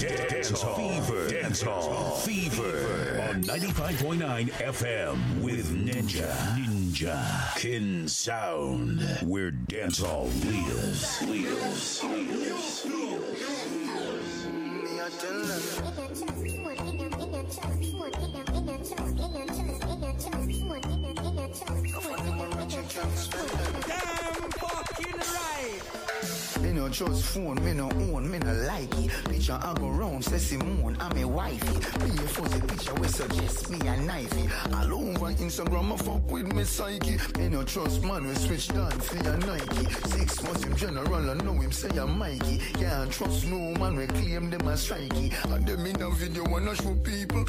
[0.03, 1.29] Dancehall Fever.
[1.29, 6.33] Dancehall Fever on 95.9 FM with Ninja.
[6.57, 8.99] Ninja King Sound.
[9.21, 11.21] Where dancehall lives.
[11.21, 12.03] Lives.
[12.03, 13.62] Lives.
[15.03, 15.09] Damn
[24.51, 26.02] fucking right.
[26.73, 29.11] No trust phone, me no own, me no like it.
[29.29, 31.71] Picture I go round, say Simone, I'm a wifey.
[32.03, 34.49] Me a fuzzy picture we suggest me a knifey.
[34.73, 37.17] All over Instagram, I fuck with me psyche.
[37.37, 39.85] Me no trust man, we switch down for your Nike.
[40.09, 42.57] Six months him general, I know him say I'm Mikey.
[42.73, 45.31] Can't trust no man, we claim them as strikey.
[45.53, 47.45] And them in a video wanna show people.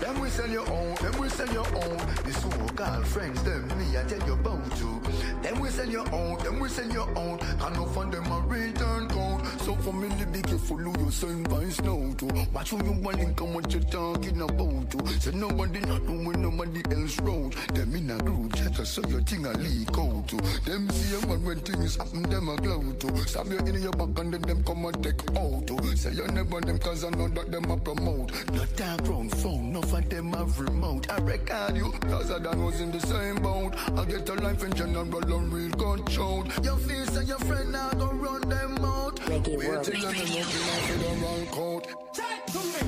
[0.00, 1.96] Them we sell your own, them we sell your own.
[2.24, 5.00] The so-called friends, them me I tell you about to.
[5.42, 7.38] Them we sell your own, them we sell your own.
[7.40, 9.33] And no fund them a return code.
[9.64, 12.26] So for me, be careful who you send vice now to.
[12.52, 15.20] Watch who you want and what you're talking about to.
[15.20, 17.54] So nobody not know when nobody else road.
[17.72, 20.36] Them in a group chat, so your thing a leak out to.
[20.68, 23.16] Them see a man when things happen, them a glow to.
[23.26, 25.96] Stab you in your back and then them come and take out to.
[25.96, 28.32] Say you never them cause I know that them a promote.
[28.52, 31.10] Not that ground phone, no for them have remote.
[31.10, 33.74] I record you, cause I done was in the same boat.
[33.98, 36.44] I get a life in general and real control.
[36.62, 39.04] Your face and your friend now go run them out.
[39.56, 41.86] Till you know you know for the wrong coat.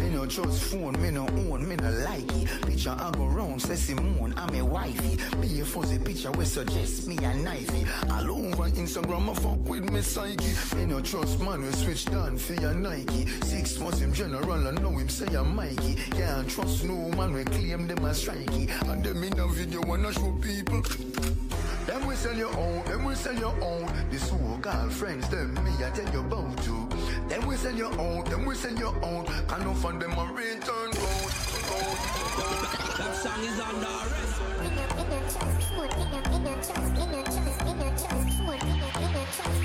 [0.00, 2.62] Me no no trust phone, me no own, me no like it.
[2.66, 5.18] Picture I go round, say Simone, I'm a wifey.
[5.40, 7.86] Be a fuzzy picture we suggest me a knifey.
[8.10, 10.76] All over Instagram, I fuck with me psyche.
[10.76, 13.26] Me no trust man, we switch down for your Nike.
[13.44, 15.94] Six months him general, I know him say I'm Mikey.
[16.12, 18.68] Can't trust no man, we claim them as strikey.
[18.90, 21.45] And them in a video wanna show people.
[21.87, 23.89] Them we sell your own, them we sell your own.
[24.11, 26.89] This whole girlfriends, them me I tell you about to.
[27.28, 29.24] Them we sell your own, them we sell your own.
[29.47, 31.30] Can no fund them a return gold.
[32.99, 34.41] That song is under arrest.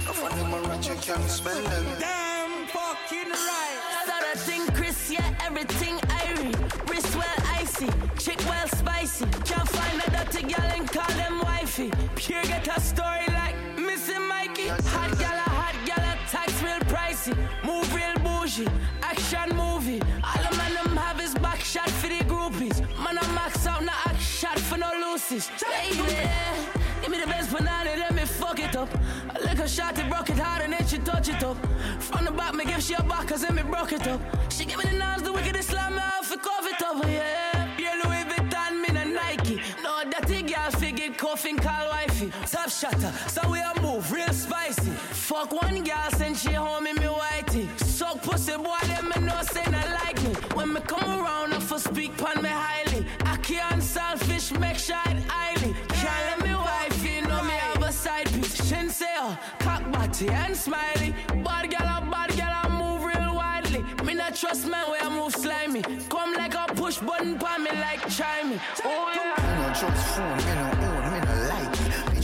[0.05, 1.85] No fund them a rich, you can't spend them.
[1.99, 3.79] Damn fucking right.
[4.05, 6.53] So that thing, Chris, yeah, everything irie.
[6.87, 9.25] Wrist well icy, chick well spicy.
[9.43, 10.90] Can't find a dirty gal and
[11.71, 14.67] Pure get a story like Missing Mikey.
[14.67, 17.33] Hot gal, a hot gal, tax real pricey.
[17.63, 18.67] Move real bougie,
[19.01, 20.01] action movie.
[20.21, 22.81] All the man them have is back shot for the groupies.
[23.01, 25.49] Man, I max out, no act shot for no loosies.
[25.61, 26.19] Baby,
[27.01, 28.89] give me the best banana, let me fuck it up.
[29.33, 31.55] I lick a shot, it broke it hard, and then she touch it up.
[31.99, 34.19] From the back, me give she a back, cause then me broke it up.
[34.51, 37.01] She give me the knives, the wicked Islam, me off, it cover it up.
[37.07, 37.40] Yeah,
[41.31, 42.29] coughing, call wifey.
[42.45, 44.91] Top shatter, so we a move, real spicy.
[45.27, 47.65] Fuck one girl, send she home in me whitey.
[47.79, 50.33] Suck pussy, boy, them me know say not like me.
[50.55, 53.05] When me come around, I for speak pon me highly.
[53.25, 55.73] I can't selfish, make sure it highly.
[56.01, 58.59] Can't let me wifey know me have a side piece.
[58.69, 61.15] Shinseo, uh, cock body and smiley.
[61.45, 63.81] Bad girl, a bad girl, I move real widely.
[64.05, 65.81] Me not trust man where I move slimy.
[66.09, 68.59] Come like a push button pon me like chimey.
[68.83, 69.51] Oh yeah.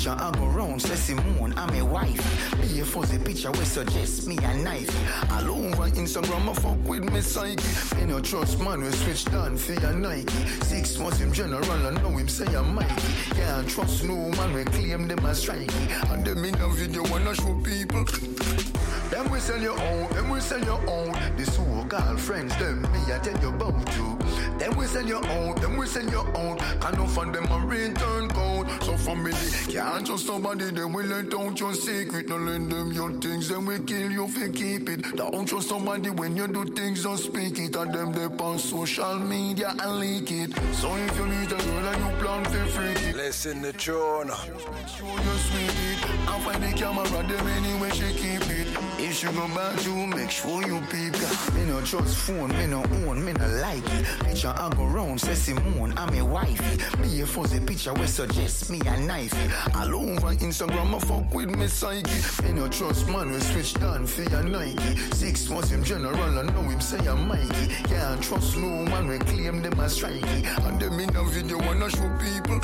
[0.08, 2.56] Picture I go round, say Simone, I'm a wife.
[2.62, 4.90] Be a fuzzy picture we suggest me a knife.
[5.34, 7.62] All over Instagram, I fuck with me psyche.
[7.98, 10.32] Me no trust man, we switch down for your Nike.
[10.64, 13.02] Six months him general, I know him say I'm Mikey.
[13.32, 16.14] Can't trust no man, we claim them as strikey.
[16.14, 18.77] And them in a video wanna show people.
[19.10, 21.14] Them we sell your own, them we sell your own.
[21.38, 24.18] This whole girlfriends, them me I tell you about you.
[24.58, 26.58] Them we sell your own, them we sell your own.
[26.58, 28.68] Can no fund them a return code.
[28.84, 29.32] So family
[29.70, 32.28] can't trust somebody, them will let out your secret.
[32.28, 35.16] No lend them your things, then we kill you if you keep it.
[35.16, 37.76] Don't trust somebody when you do things, don't speak it.
[37.76, 40.52] And them they on social media and leak it.
[40.74, 43.16] So if you meet a girl and you plan to freak it.
[43.16, 44.28] Listen to tune.
[44.28, 46.04] Make sure you sweet it.
[46.28, 48.67] I find the camera, them anyway she keep it.
[49.00, 51.14] If she go back to make sure you peep.
[51.54, 54.06] Me no trust phone, me no own, me no like it.
[54.26, 56.78] Picture I go round, say Simone, I'm a wifey.
[57.02, 59.76] Be a fuzzy picture we suggest me a knifey.
[59.76, 62.10] All over Instagram, I fuck with me psyche.
[62.44, 64.98] Me no trust man, we switch down for your Nike.
[65.14, 67.68] Six months him general, I know him say I'm Mikey.
[67.84, 70.44] Can't trust no man, we claim them as strikey.
[70.68, 72.60] And them in a video wanna show people.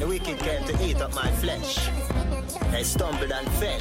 [0.00, 1.88] The wicked came to eat up my flesh.
[2.72, 3.80] They stumbled and fell.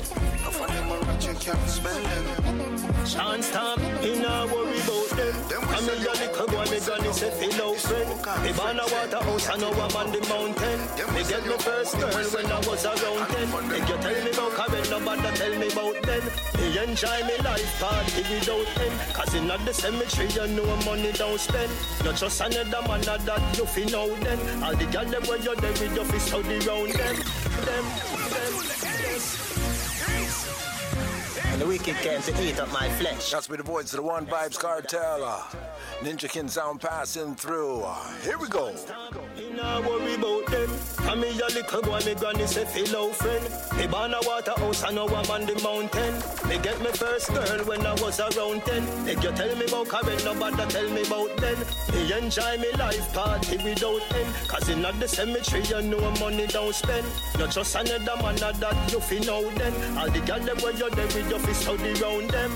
[3.06, 5.36] Chance time, he not worry about them.
[5.70, 8.10] I mean, your little boy, me granny say, feel out friend.
[8.44, 10.80] Me born a water house, I know I'm on the mountain.
[11.14, 13.70] Me get my first girl when I was around 10.
[13.70, 16.24] Make you tell me about Karen, nobody tell me about them.
[16.58, 18.96] Me enjoy me life, party without end.
[19.14, 21.72] Cause in not the cemetery, you know money don't spend.
[22.04, 24.64] Not just another man that you feel know then.
[24.64, 27.16] All the girl them where you're there your fist out around them.
[27.66, 27.86] Them,
[28.30, 28.77] them,
[31.58, 33.32] And the wicked came to eat up my flesh.
[33.32, 35.24] That's with the voice of the One Vybz Kartel.
[35.24, 35.42] Uh,
[36.02, 37.82] Ninja King sound passing through.
[37.82, 38.76] Uh, here we go.
[39.36, 40.70] Me nah worry about them.
[41.10, 43.44] And me a little boy, me granny say feel out friend.
[43.76, 46.14] Me born a water house, I know I'm on the mountain.
[46.48, 49.06] Me get me first girl when I was around ten.
[49.06, 51.58] Make you tell me about Karen, nobody tell me about then.
[51.92, 54.36] Me enjoy me life party without end.
[54.48, 57.08] Cause in the cemetery, you know money don't spend.
[57.40, 59.98] Not just another man that you feel know then.
[59.98, 62.52] All the girl them where you're there with your fist out around them.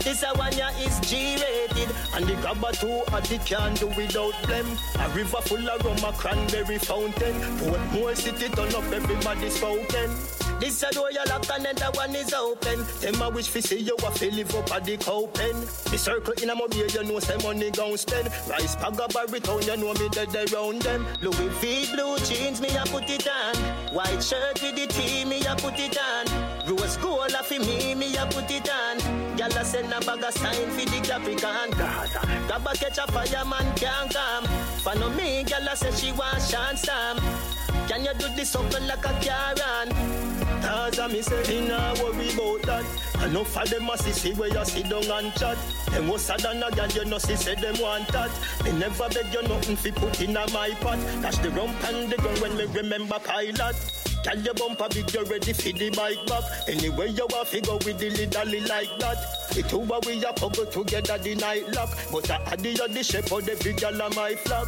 [0.00, 4.34] This a one ya is G-rated And the grabber too hot the can do without
[4.44, 4.66] blem.
[5.04, 7.36] A river full of rum, a cranberry fountain.
[7.58, 12.14] Put more city turn up, everybody spoken This a door you lock and the one
[12.14, 12.84] is open.
[13.00, 16.34] Them a wish fi see you a fi live up at the copen The circle
[16.42, 18.28] in a mobile, you know say money gon' spend.
[18.48, 21.06] Rice bag a baritone, you know me dead around them.
[21.20, 23.56] Louis V blue jeans, me a put it on.
[23.94, 26.26] White shirt with the T, me a put it on.
[26.66, 28.98] Rose gold a fi me, me a put it on.
[29.36, 31.70] Gyal a send a bag of sign fi the Capricorn.
[32.48, 34.44] Grab a catch a fireman can't come.
[34.80, 37.18] For no me, gyal a say she want chance Sam
[37.88, 39.88] Can you do this something like a Karen?
[40.60, 42.84] Cause I me say, me nah worry about that.
[43.24, 45.56] Enough of them a see see where you sit down and chat.
[45.90, 48.30] Them was sad than a girl, you know see say them want that.
[48.64, 50.98] Me never beg you nothing fi put in a my pot.
[51.22, 53.76] Dash the rump and the gun when me remember pilot.
[54.24, 56.42] Tell your bumper big, you ready for the bike back.
[56.66, 59.16] Anyway, you want to go with the lidally like that.
[59.54, 61.90] The two of we a couple together the night lock.
[62.10, 64.66] But I had the other shape of the big girl on my flag.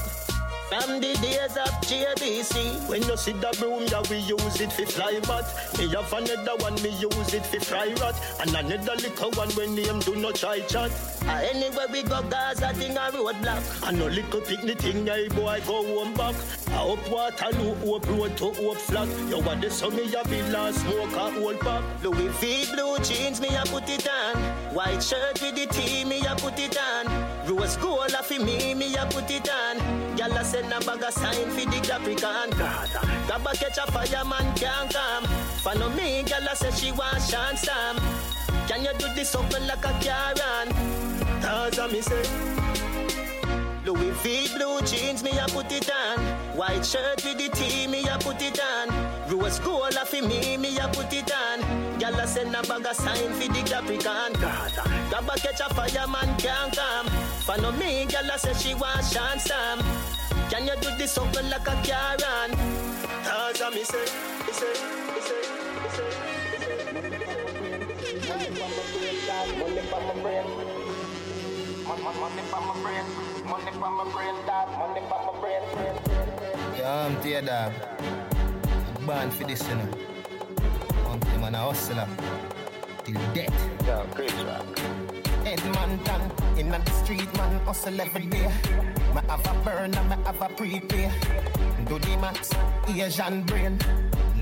[0.69, 4.85] From the days of JBC, when you see the broom, yeah, we use it for
[4.85, 5.49] fly bat.
[5.79, 8.15] Me have another one, me use it for fry rat.
[8.41, 10.91] And another little one when name do not try chat.
[11.27, 13.89] Uh, anywhere we go, Gaza thing a roadblock.
[13.89, 16.35] And no little picnic thing, yeah, boy, go home back.
[16.71, 19.09] I up water, no up road to up flat.
[19.31, 21.83] You want the sun, me a bill and smoke a whole pack.
[22.05, 24.37] Louis V blue jeans, me a put it on.
[24.75, 27.07] White shirt with the tee, me a put it on.
[27.47, 29.79] Rose gold a fi me, me a put it on.
[30.19, 32.51] Gyal a send a bag of sign fi the Capricorn.
[32.51, 35.25] Grab a catch a fireman can't come.
[35.63, 37.97] Follow me, gyal a say she want Sean Sam.
[38.67, 40.69] Can you do this something like a Karen?
[41.43, 42.23] Cause I me say.
[43.85, 46.19] Louis V blue jeans, me a put it on.
[46.57, 48.89] White shirt with the tee, me a put it on.
[49.31, 51.61] Rose gold a fi me, me a put it on.
[52.01, 54.33] Gyal a send a bag of sign fi the Capricorn.
[55.09, 57.07] Grab a catch a fireman can't come.
[57.47, 60.18] Follow me, gyal a say she want Sean Sam.
[60.51, 62.51] Can you do this something like a Karen?
[63.25, 64.73] Cause I me say, me say,
[65.13, 65.43] me say,
[65.83, 67.49] me say, me say.
[68.29, 70.47] Money for my brain,
[71.87, 73.07] money for my brain,
[73.45, 75.63] money for my brain, dog, money for my brain.
[76.79, 77.73] Yeah, I'm tear dog.
[79.07, 79.89] Born for this, you know.
[81.11, 82.09] Until man a hustler.
[83.05, 83.57] Till death.
[83.87, 84.35] Yeah, great
[85.57, 85.67] track.
[85.67, 88.49] Edmonton, in the street, man, hustle every day.
[89.15, 91.11] Me have a burner, me have a prepay.
[91.87, 92.51] Do the max,
[92.89, 93.79] Asian brain.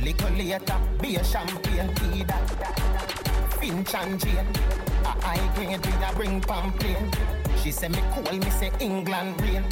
[0.03, 3.36] Little later, be a champagne, tea that.
[3.59, 4.47] Finch and Jane,
[5.05, 6.97] a high grade with a bring pamphlet.
[7.63, 9.65] She say me cool, me say England rain.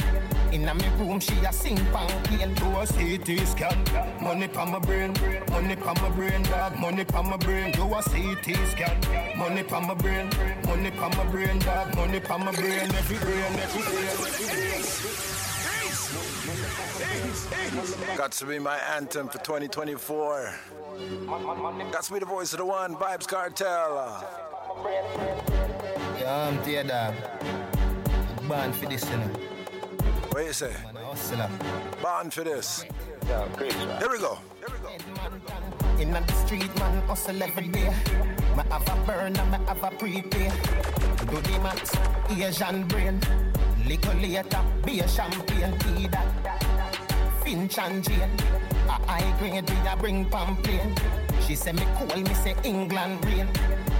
[0.52, 2.54] Inna me room, she a sing pamphlet.
[2.56, 3.84] Do a CT scan,
[4.22, 5.12] money pa my brain,
[5.50, 7.72] money pa my brain, dog, money pa my brain.
[7.72, 10.30] Do a CT scan, money pa my brain,
[10.66, 14.84] money pa my brain, dog, money pa my brain, every brain, every brain, every brain.
[18.16, 20.54] Got to be my anthem for 2024.
[21.90, 24.24] Got to be the voice of the one, Vybz Kartel.
[26.20, 27.14] Yeah, I'm tear dog.
[27.14, 29.30] Uh, born for this, you know.
[30.30, 30.72] What you say?
[30.84, 31.50] Man a hustler.
[31.50, 32.02] Uh.
[32.02, 32.84] Born for this.
[33.26, 33.98] Yeah, great track.
[33.98, 34.38] Here we go.
[36.00, 37.88] In the street, man, hustle every day.
[38.56, 40.50] Me have a burner, me have a prepay.
[41.30, 41.92] Do the max,
[42.30, 43.20] Asian brain.
[43.86, 46.93] Little later, be a champagne, tea that.
[47.44, 48.30] Finch and Jane,
[48.88, 50.80] a high grade, we a bring pamphlet.
[51.46, 53.46] She say me cool, me say England rain.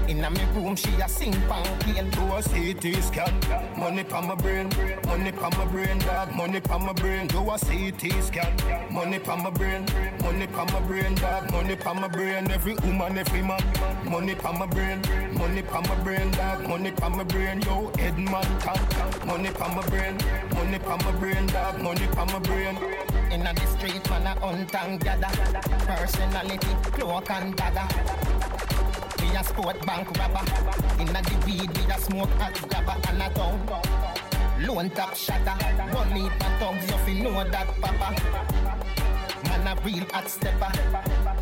[0.08, 2.10] Inna me room, she a sing pamphlet.
[2.12, 3.34] Do a CT scan,
[3.76, 4.70] money pa my brain,
[5.06, 7.26] money pa my brain, dog, money pa my brain.
[7.26, 8.56] Do a CT scan,
[8.90, 9.84] money pa my brain,
[10.22, 12.50] money pa my brain, dog, money pa my brain.
[12.50, 13.62] Every woman, every man,
[14.08, 15.02] money pa my brain,
[15.34, 17.60] money pa my brain, dog, money pa my brain.
[17.60, 18.80] Yo, Edmonton,
[19.26, 20.16] money pa my brain,
[20.54, 22.78] money pa my brain, dog, money pa my brain.
[23.34, 25.26] Inna the street, man a hunt and gather.
[25.86, 27.88] Personality, cloak and dagger.
[29.18, 30.44] We a sport bank robber.
[31.00, 33.68] Inna the weed, we a smoke hot grabber and a tongue.
[34.60, 35.56] Lone top shatter.
[35.96, 39.03] One heap of thugs, you fi know that papa.
[39.64, 40.70] Man a real hot stepper.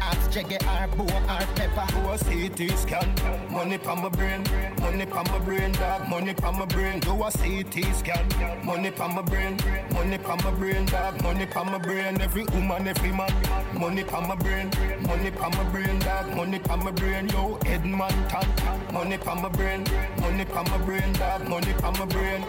[0.01, 1.87] Ask Jagger or Bo or Pepper.
[1.93, 3.15] Do a CT scan,
[3.51, 4.45] money pa my brain,
[4.81, 7.01] money pa my brain, dog, money pa my brain.
[7.01, 9.59] Do a CT scan, money pa my brain,
[9.93, 12.21] money pa my brain, dog, money pa my brain.
[12.21, 13.33] Every woman, every man,
[13.75, 14.71] money pa my brain,
[15.03, 17.29] money pa my brain, dog, money pa my brain.
[17.29, 18.47] Yo, Edmonton,
[18.93, 19.85] money pa my brain,
[20.21, 22.45] money pa my brain, dog, money pa my brain.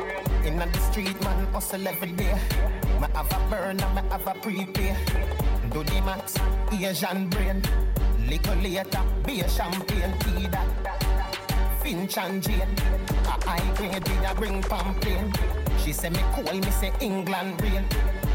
[0.45, 2.37] Inna the street, man, hustle every day.
[3.01, 5.52] Me have a burner, me have a prepay.
[5.73, 6.35] Do the max,
[6.71, 7.59] Asian brain.
[8.29, 10.67] Little later, be a champagne, tea that.
[11.81, 12.75] Finch and Jane,
[13.25, 15.35] a high grade, we a bring pamphlet.
[15.79, 17.83] She say me cool, me say England rain.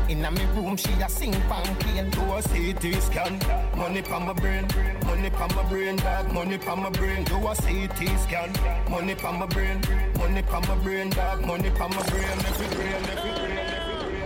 [0.08, 2.10] Inna me room, she a sing pamphlet.
[2.10, 3.38] Do a CT scan,
[3.76, 4.66] money pa my brain,
[5.06, 7.22] money pa my brain, dog, money pa my brain.
[7.22, 8.52] Do a CT scan,
[8.90, 9.80] money pa my brain,
[10.18, 14.18] money pa my brain, dog, money pa my brain, every brain, every brain, every brain.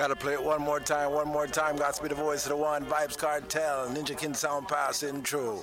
[0.00, 1.76] Gotta play it one more time, one more time.
[1.76, 5.62] Got to be the voice of the one, Vybz Kartel, Ninja King Sound passing through.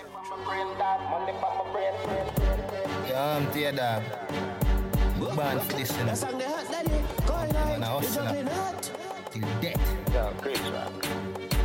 [3.10, 4.04] Yeah, I'm tear dog.
[5.18, 6.14] Born for this, you know.
[7.50, 8.46] Man a hustler.
[9.32, 10.14] Till death.
[10.14, 10.92] Yeah, great track.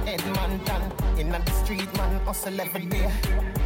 [0.06, 0.82] Edmonton,
[1.18, 3.12] in the street, man, hustle every day.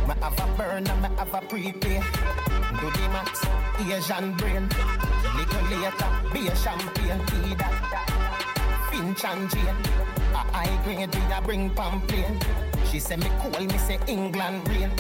[0.08, 2.02] Me have a burn and me have a prepay.
[2.80, 3.46] Do the max,
[3.78, 4.68] Asian brain.
[5.36, 8.15] Little later, be a champagne, tea that.
[8.96, 9.76] Finch and Jane.
[10.32, 12.46] A high grade, we a bring pamphlet.
[12.90, 14.90] She say me cool, me say England rain.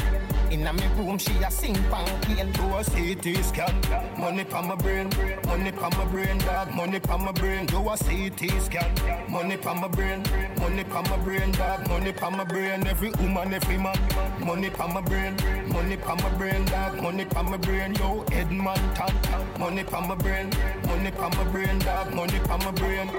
[0.50, 2.52] Inna me room, she a sing pamphlet.
[2.52, 3.74] Do a CT scan,
[4.18, 5.10] money pa my brain,
[5.46, 7.64] money pa my brain, dog, money pa my brain.
[7.66, 8.92] Do a CT scan,
[9.30, 10.22] money pa my brain,
[10.60, 12.86] money pa my brain, dog, money pa my brain.
[12.86, 13.98] Every woman, every man,
[14.40, 15.36] money pa my brain,
[15.68, 17.94] money pa my brain, dog, money pa my brain.
[17.94, 19.14] Yo, Edmonton,
[19.58, 20.50] money pa my brain,
[20.86, 23.10] money pa my brain, dog, money pa my brain.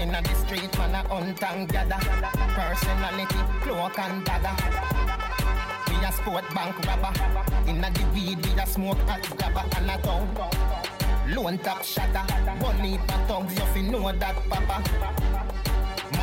[0.00, 1.98] Inna the street, man a hunt and gather.
[2.54, 4.56] Personality, cloak and dagger.
[5.88, 7.12] We a sport bank robber.
[7.68, 10.28] Inna the weed, we a smoke hot grabber and a tongue.
[11.28, 12.24] Lone top shatter.
[12.82, 14.82] Leap a tongues, you fi know that papa.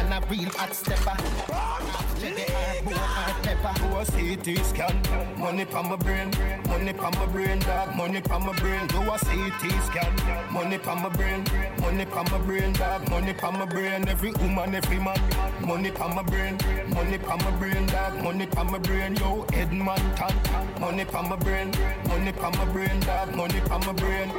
[0.09, 1.15] Man a real hot stepper.
[1.53, 3.73] Herb, boy, and pepper.
[3.79, 5.01] Do a CT scan,
[5.37, 6.31] money pa my brain,
[6.67, 8.87] money pa my brain, dog, money pa my brain.
[8.87, 11.43] Do a CT scan, money pa my brain,
[11.81, 14.07] money pa my brain, dog, money pa my brain.
[14.07, 15.19] Every woman, every man,
[15.61, 16.57] money pa my brain,
[16.89, 19.15] money pa my brain, dog, money pa my brain.
[19.15, 20.33] Yo, Edmonton,
[20.79, 21.71] money pa my brain,
[22.07, 24.31] money pa my brain, dog, money pa my brain.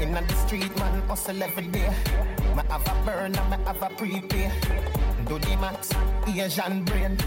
[0.00, 1.92] Inna the street, man, hustle every day.
[2.56, 4.50] Me have a burn and me have a prepay.
[5.28, 5.90] Do the max,
[6.26, 7.18] Asian brain.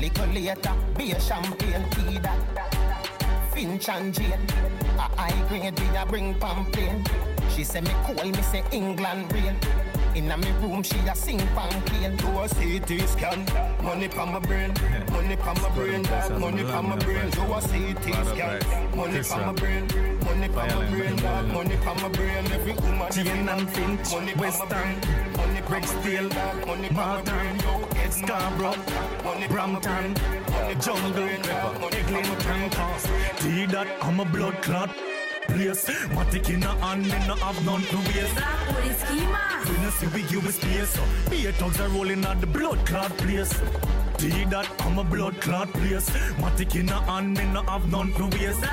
[0.00, 3.50] Little later, be a champagne tea that.
[3.52, 4.46] Finch and Jane.
[4.96, 7.06] A high grade, we a bring pamphlet.
[7.50, 9.28] She say me cool, me say England
[10.14, 10.30] rain.
[10.30, 12.16] a me room, she a sing pamphlet.
[12.16, 13.46] Do a CT scan,
[13.82, 14.72] money pa my brain,
[15.10, 16.02] money pa my brain,
[16.40, 17.30] money pa my brain.
[17.30, 19.86] Do a CT scan, money pa my brain,
[20.24, 22.52] money pa my brain, money pa my brain.
[22.52, 25.00] Every woman, Jane and Finch, Weston,
[25.68, 26.30] Rexdale,
[26.92, 30.14] Malton, Scarborough, Brampton,
[30.80, 31.28] Jungle,
[31.92, 32.70] Eglinton.
[33.38, 34.90] See that I'm a blood clot
[35.48, 35.84] place.
[36.14, 38.38] Matic in a hand, me no have none to waste.
[39.68, 40.90] We no see we give us space.
[40.90, 43.52] So beer thugs are rolling at the blood clot place.
[44.18, 46.08] See that I'm a blood clot place.
[46.38, 48.64] Matic in a hand, me no have none to waste.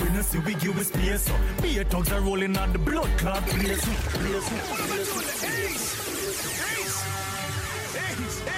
[0.00, 1.22] We no see we give us space.
[1.22, 3.86] So beer thugs are rolling at the blood clot place.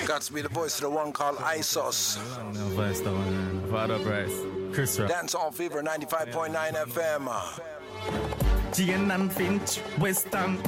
[0.06, 2.18] Got to be the voice of the one called ISOS.
[2.54, 3.70] No voice, the one.
[3.70, 4.34] Father Bryce.
[4.74, 5.08] Chris Rock.
[5.08, 8.74] Dance on Fever 95.9 FM.
[8.74, 10.58] Jane and Finch, Weston,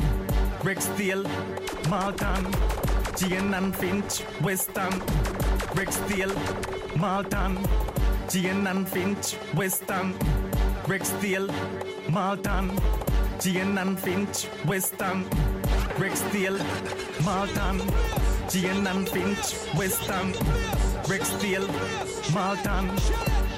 [0.61, 1.25] Rexdale,
[1.89, 2.53] Malton.
[3.17, 4.93] Jane and Finch, Weston,
[5.75, 6.35] Rexdale,
[6.97, 7.59] Malton.
[8.29, 10.15] Jane and Finch, Weston,
[10.85, 11.51] Rexdale,
[12.11, 12.71] Malton.
[13.41, 15.25] Jane and Finch, Weston,
[15.99, 16.61] Rexdale,
[17.25, 18.24] Malton.
[18.55, 20.33] Jane and Finch, Weston,
[21.11, 21.67] Rexdale,
[22.33, 22.89] Malton.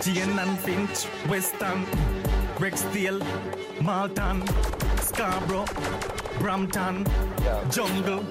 [0.00, 1.84] Jane and Finch, Weston,
[2.56, 3.20] Rexdale,
[3.82, 4.42] Malton,
[5.02, 5.66] Scarborough,
[6.38, 7.04] Brampton,
[7.70, 8.24] Jungle,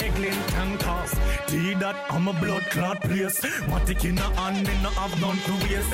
[0.00, 1.16] Eglinton, Cast.
[1.48, 3.40] See that I'm a blood clot place.
[3.66, 5.90] Matic in a hand, me no have none to waste.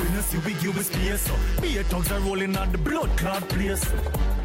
[0.00, 1.20] We no see we give us space.
[1.20, 3.84] So beer thugs are rolling at the blood clot place.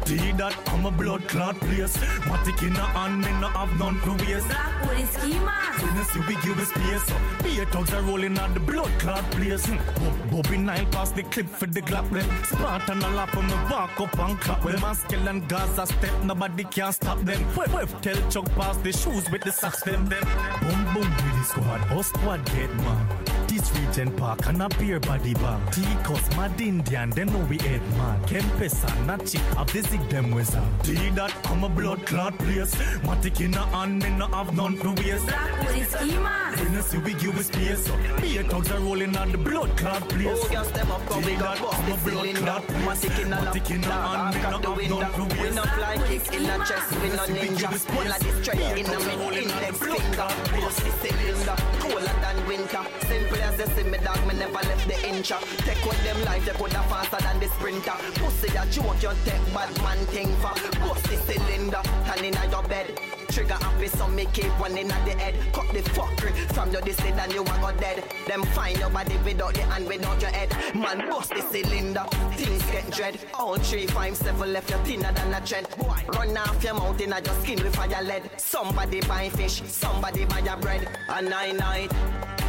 [0.06, 1.96] See that I'm a blood clot place.
[2.28, 4.46] Matic in a hand, me no have none to waste.
[4.86, 7.04] We no see we give us space.
[7.06, 9.66] So beer thugs are rolling at the blood clot place.
[9.66, 10.30] Hmm.
[10.30, 12.28] Bobby Nile pass the clip for the clap them.
[12.44, 14.64] Spartan a lap on me walk up and clap.
[14.64, 17.44] Well, Maskell and Gaza step, nobody can stop them.
[17.56, 20.06] Wave, wave, tell Chuck pass the shoes with the socks them.
[20.06, 20.22] them.
[20.60, 23.25] Boom boom with the squad, all squad get man.
[23.56, 25.72] This region park and a beer body bag.
[25.72, 28.20] T-Cos, Mad Indian, them know we head man.
[28.24, 30.62] Kempesa, not chick, have the zig them wizard.
[30.82, 32.74] See that I'm a blood clot place.
[33.00, 35.24] Matic in a hand, me no have none to waste.
[35.24, 37.86] We no see we give us space.
[37.86, 40.38] So beer thugs are rolling at the blood clot place.
[40.38, 42.40] Oh, girl, step up, come, we See got bust I'm a the blood cylinder.
[42.42, 42.66] clot.
[42.84, 45.40] Matic in a lap, Matic in a hand, me crack no have none to We
[45.40, 45.56] waste.
[45.56, 47.68] no fly kick in a chest, we no ninja.
[47.96, 50.28] One of the strength in a me index finger.
[50.60, 52.84] Bust the cylinder, colder than winter.
[53.08, 55.28] Simple as you see me, dog, me never left the inch.
[55.28, 57.96] Take out them life, they coulda faster than the sprinter.
[58.14, 60.54] Pussy that you want, you take bad man thing for.
[60.80, 62.98] Bust the cylinder, turn inna your bed.
[63.28, 65.34] Trigger happy, so me keep one inna the head.
[65.52, 68.04] Cut the fuckery from your this and you a go dead.
[68.26, 70.50] Them find your body without the hand, without your head.
[70.74, 73.18] Man, bust the cylinder, things get dread.
[73.34, 75.66] All three, five, seven left, you thinner than a tread.
[76.14, 78.30] Run off your mouth inna your skin with fire lead.
[78.36, 80.88] Somebody buy fish, somebody buy your bread.
[81.08, 81.92] A nine night.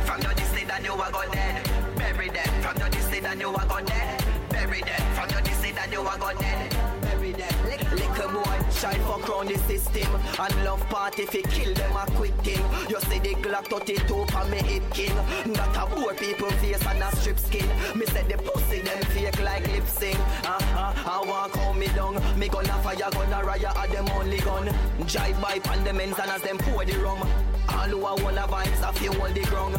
[0.06, 1.64] From your this and you a go dead.
[1.98, 2.50] Bury dead.
[2.64, 4.24] From your this and you a go dead.
[4.50, 5.04] Bury dead.
[5.16, 6.72] From your this and you a go dead.
[7.02, 7.34] Bury.
[7.68, 10.08] Lick, little boy, child fuck round the system.
[10.40, 12.64] And love party fi kill them a quick thing.
[12.90, 15.16] You see the Glock 32 for me hip king.
[15.54, 17.68] That a poor people face and a strip skin.
[17.98, 20.18] Me said the pussy them fake like lip sync.
[20.46, 22.16] Uh, uh, I want call me down.
[22.40, 24.68] Me gonna fire gonna riot at them only gun.
[25.02, 27.20] Jive by pan them and as them pour the rum.
[27.68, 29.76] All who a wanna vibes a few hold the ground.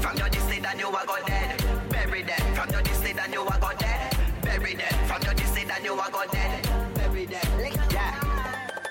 [0.00, 1.62] From your distance and you a go dead.
[1.90, 2.42] Bury dead.
[2.56, 4.16] From your distance and you a go dead.
[4.42, 4.94] Bury dead.
[5.06, 6.94] From your distance and you a go dead.
[6.94, 7.46] Bury dead.
[7.92, 8.30] Yeah.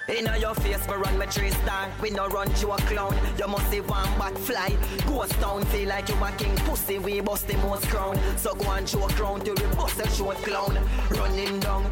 [0.08, 1.90] Inna your face, me run my three star.
[2.02, 3.16] We no run to a clown.
[3.38, 4.76] You must see one bat fly.
[5.08, 6.56] Ghost town, feel like you a king.
[6.58, 8.20] Pussy, we bust the most crown.
[8.38, 10.78] So go and show a crown till we bust a short clown.
[11.12, 11.92] Run him down,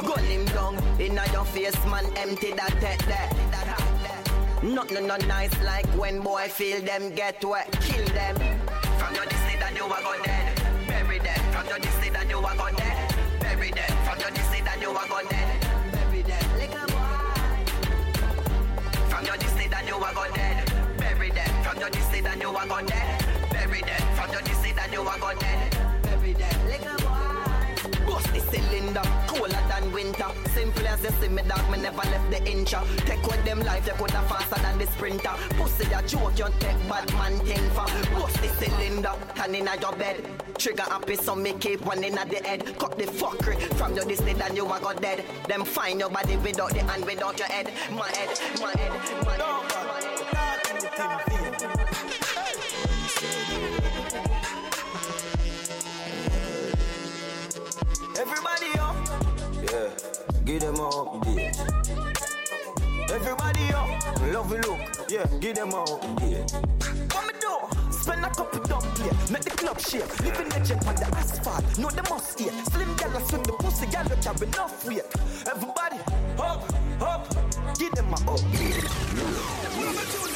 [0.00, 0.76] gun him down.
[1.00, 3.08] Inna your face, man, empty that that.
[4.62, 8.36] Nothing no nice like when boy feel them get wet, kill them.
[8.98, 10.56] From your distance that you a go dead,
[10.88, 11.40] bury them.
[11.52, 13.92] From your distance that you a go dead, bury them.
[14.06, 16.58] From your distance that you a go dead, bury them.
[16.58, 17.58] Little boy.
[19.08, 20.72] from your distance that you are go dead.
[20.98, 21.62] Bury them.
[21.64, 23.24] From your distance that you are go dead.
[23.50, 24.02] Bury them.
[24.16, 25.76] From your distance that you are go dead.
[26.02, 26.66] Bury them.
[26.66, 27.37] Little boy.
[28.18, 30.26] Bust the cylinder, colder than winter.
[30.52, 32.74] Simple as you see me dog, me never left the inch.
[33.06, 35.30] Take with them life, you coulda faster than the sprinter.
[35.50, 37.86] Pussy a joke, you take bad man thing for.
[38.18, 40.16] Bust the cylinder, and inna your bed.
[40.58, 42.76] Trigger happy, so me keep one inna the head.
[42.76, 45.24] Cut the fuckery from your distance, and you a go dead.
[45.46, 47.72] Them find your body without the hand, without your head.
[47.92, 49.48] My head, my head, my head.
[50.98, 51.27] My head.
[58.18, 58.96] Everybody up,
[59.62, 59.88] Yeah,
[60.44, 61.56] give them a update.
[63.10, 63.88] everybody up.
[64.32, 66.52] Love you look, yeah, give them a update.
[67.14, 67.92] What me do?
[67.92, 70.20] Spend a couple dub play, make the club shake.
[70.20, 72.50] Living legend on the asphalt, know the must eat.
[72.72, 75.04] Slim gal a swing the pussy, gal look have enough weight.
[75.46, 75.98] Everybody,
[76.38, 76.64] up,
[77.00, 77.28] up,
[77.78, 80.27] give them a update.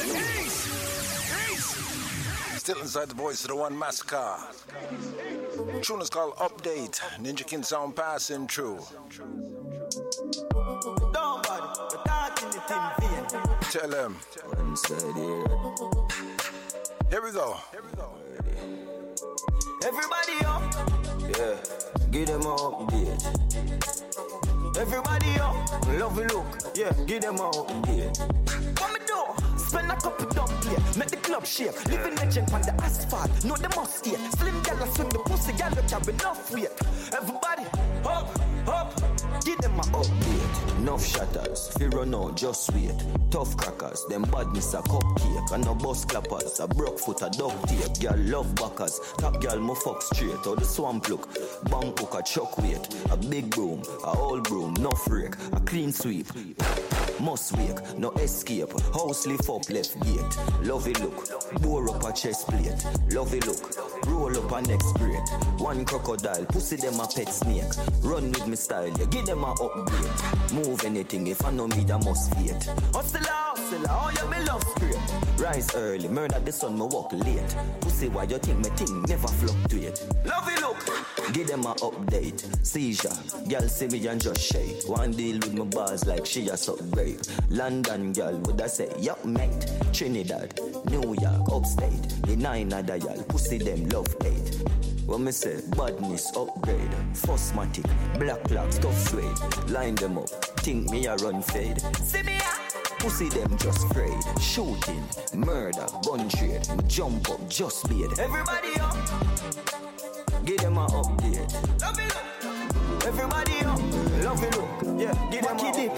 [2.63, 4.37] Still inside the voice of the one massacre.
[5.81, 6.97] Tune is called Update.
[7.19, 8.79] Ninja King sound passing through.
[13.69, 14.15] Tell him.
[17.09, 17.57] Here we go.
[19.83, 20.63] Everybody up,
[21.37, 21.57] Yeah,
[22.11, 23.25] give them a update.
[24.79, 25.55] everybody up.
[25.99, 26.45] Love you look,
[26.75, 28.17] yeah, give them a update.
[28.79, 29.52] What me do?
[29.73, 31.85] Spend a couple dub play, make the club shake.
[31.87, 34.19] Living legend on the asphalt, know the must eat.
[34.37, 36.69] Slim gal a swing the pussy, gal look have enough weight.
[37.11, 37.65] Everybody,
[38.05, 38.29] up,
[38.67, 38.93] up,
[39.43, 40.77] give them a update.
[40.77, 42.93] Enough shatters, fi run out, just wait.
[43.31, 45.51] Tough crackers, them badness a cupcake.
[45.53, 47.99] And no bus clappers, a broke foot, a duct tape.
[47.99, 50.45] Girl love backers, top girl mo fuck straight.
[50.45, 51.27] Or the swamp look,
[51.71, 52.87] bang hook a chuck weight.
[53.09, 55.33] A big broom, a old broom, no freak.
[55.53, 56.27] A clean sweep,
[57.19, 58.71] must wake, no escape.
[58.93, 60.37] House lift up left gate.
[60.63, 62.73] Love it look, bore up a chest plate.
[63.11, 65.27] Love it look, roll up a next grade.
[65.57, 67.63] One crocodile, pussy them a pet snake.
[68.01, 70.53] Run with me style, yeah, give them a upgrade.
[70.53, 72.63] Move anything if I know me, that must fate.
[72.93, 74.97] Hustle, hustle, oh you me love straight.
[75.37, 77.55] Rise early, murder the sun, me walk late.
[77.81, 80.05] Pussy, why you think me thing never fluctuate?
[80.25, 81.22] Love it look.
[81.31, 82.41] Give them a update.
[82.65, 83.09] Seizure,
[83.49, 84.87] girl see me and just shake.
[84.87, 87.19] One deal with my bars like she a suck grape.
[87.49, 89.71] London girl would I say, yup mate.
[89.93, 90.59] Trinidad,
[90.89, 92.09] New York, upstate.
[92.23, 94.61] The nine other y'all, pussy them love hate.
[95.05, 97.89] When me say badness upgrade, Fosmatic,
[98.19, 99.69] black clocks, tough suede.
[99.69, 100.29] Line them up,
[100.59, 101.81] think me a run fade.
[101.97, 102.59] See me ah.
[102.99, 104.13] Pussy them just afraid.
[104.39, 106.65] Shooting, murder, gun trade.
[106.87, 108.17] Jump up, just beat.
[108.17, 108.95] Everybody up,
[110.45, 111.53] Give them a update.
[111.81, 113.05] love it look.
[113.05, 113.79] Everybody up,
[114.23, 115.91] Love it look, yeah, give them a dip.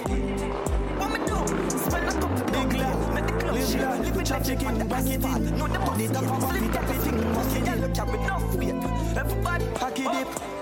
[1.00, 1.78] What me do?
[1.78, 4.06] Spend a couple big love, make the club shake.
[4.06, 6.14] Living legend on the asphalt, know the must eat.
[6.14, 9.18] Slim gal a swing the pussy, gal look have enough weight.
[9.18, 10.56] Everybody, Packy dip.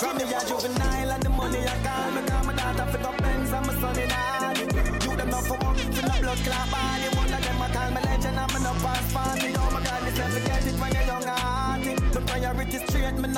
[0.00, 3.22] From me a juvenile and the money I got Me call my daughter for the
[3.22, 6.83] Benz and my son in Hardy You them not for one, for the blood clot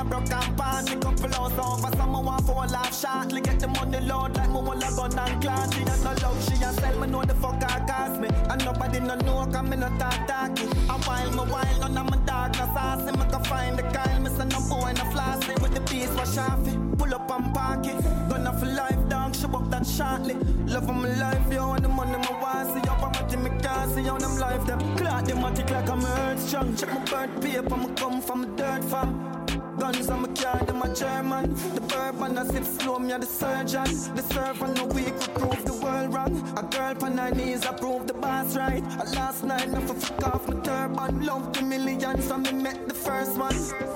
[0.08, 4.36] broke and party Couple hours over, someone want a laugh shortly Get the money load
[4.36, 5.70] like want a gun and clan.
[5.70, 8.28] She has no love, she a sell me know the fuck I cost me.
[8.50, 12.10] And nobody no know, cause me no talk talky And while me wild, none of
[12.10, 15.52] my dark, no saucy Me can find the Kyle, me say no boy, no flossy
[15.62, 18.02] With the piece, wash off it, pull up and park it.
[18.28, 20.34] Gonna for life, dog, she up that shortly
[20.66, 23.50] Love of my life, yo, and the money my want See up, I'm at me
[23.62, 24.78] car, see how them life them.
[24.96, 26.74] Clock them matic like I'm strong.
[26.76, 29.35] Check my birth paper, me come from a dirt farm
[29.78, 31.54] Guns on my car, them a German.
[31.74, 33.84] The bourbon I sip slow, me a the surgeon.
[34.14, 36.34] The servant no weak could prove the world wrong.
[36.56, 38.82] A girl on her knees, I prove the boss right.
[39.14, 41.24] Last night, for fuck off my turban.
[41.24, 43.95] Love the millions, so me met the first one.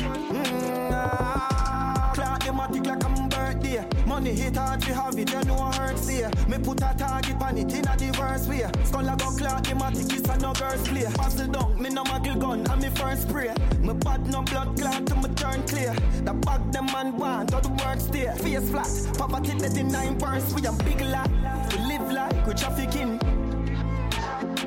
[4.20, 4.30] Birthday.
[4.30, 6.30] Money hit hard, we have it, you know I hurt there.
[6.48, 8.70] Me put a target on it in a diverse way.
[8.84, 11.04] Skull a go clock them a tick, it's a no girls play.
[11.14, 13.54] Pass it down, me no muggle gun, and me first spray.
[13.80, 15.94] Me bad no blood clot to me turn clear.
[16.24, 18.30] The bag them man want, all the work stay.
[18.36, 20.54] Face flat, poverty in nine burns.
[20.54, 21.30] We a big lot,
[21.72, 23.18] we live like we trafficking.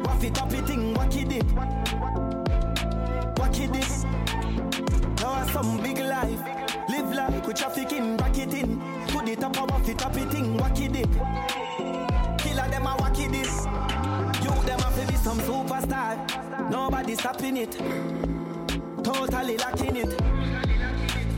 [0.04, 1.46] Waff it up it thing, wack it it.
[3.38, 4.06] Wack it it.
[5.22, 6.40] Now some big life.
[6.90, 8.13] Live like we trafficking,
[17.14, 17.72] Nobody stopping it.
[19.04, 20.22] Totally lacking it.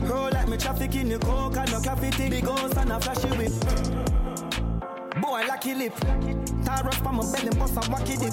[0.02, 3.52] Roll like me trafficking the coke and no cafe Big ghost and a flashy whip.
[5.20, 5.94] Boy, lucky lip.
[6.64, 8.32] Tar on my belly, bust a wacky dip.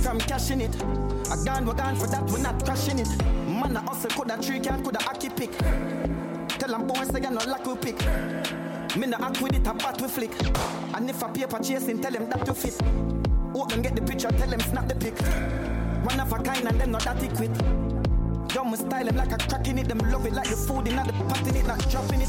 [0.00, 0.74] From cashing it.
[0.76, 3.08] A gun, we're gone for that, we're not crashing it.
[3.48, 5.58] Man, I hustle, coulda tree can, coulda hockey pick.
[6.58, 8.00] Tell them boys, say, no luck we pick.
[8.96, 10.32] Me no act with it, a bat we flick.
[10.94, 13.33] And if a paper chasing, tell them that you fit.
[13.54, 15.16] Open, get the picture, tell them snap the pic.
[16.04, 17.54] One of a kind and them not that equip.
[18.52, 19.88] Yo, me style them like a crack in it.
[19.88, 22.28] Them love it like the food in the pot in it, not dropping it.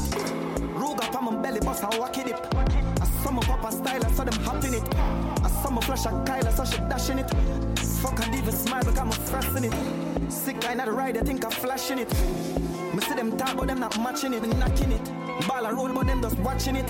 [0.74, 2.38] Rug up on my belly, bust a wacky it.
[3.00, 4.82] I saw my papa style, I saw them hopping it.
[5.44, 7.30] I saw my flash a Kyle, I saw she dashing it.
[8.00, 10.32] Fuck, I even smile because I'm in it.
[10.32, 12.12] Sick guy, not the ride, I think I'm flashing it.
[12.94, 15.04] Me see them talk, but them not matching it, knocking it.
[15.48, 16.86] Ball a roll, but them just watching it.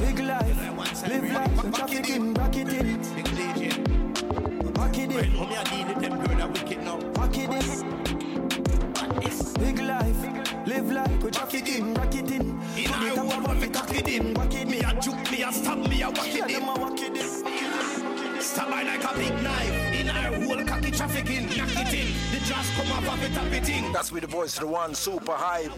[0.00, 0.72] Big life,
[1.08, 2.98] live life, and traffic in, rock it in.
[3.14, 4.76] Big DJ.
[4.76, 5.32] Rock it in.
[5.32, 6.98] Homie, I deal with them girl, I wicked now.
[6.98, 8.10] Rock it in.
[9.60, 12.60] Big life, live life, we rock it in, rock it in.
[12.76, 14.32] In I want when me cock it in.
[14.70, 18.40] Me a juke, me a stab, me a whack it in.
[18.40, 19.94] Stab I like a big knife.
[19.94, 22.08] In our whole cocky trafficking, knock it in.
[22.32, 23.92] The just come off of it, tap it in.
[23.92, 25.76] That's with the voice of the one super hype.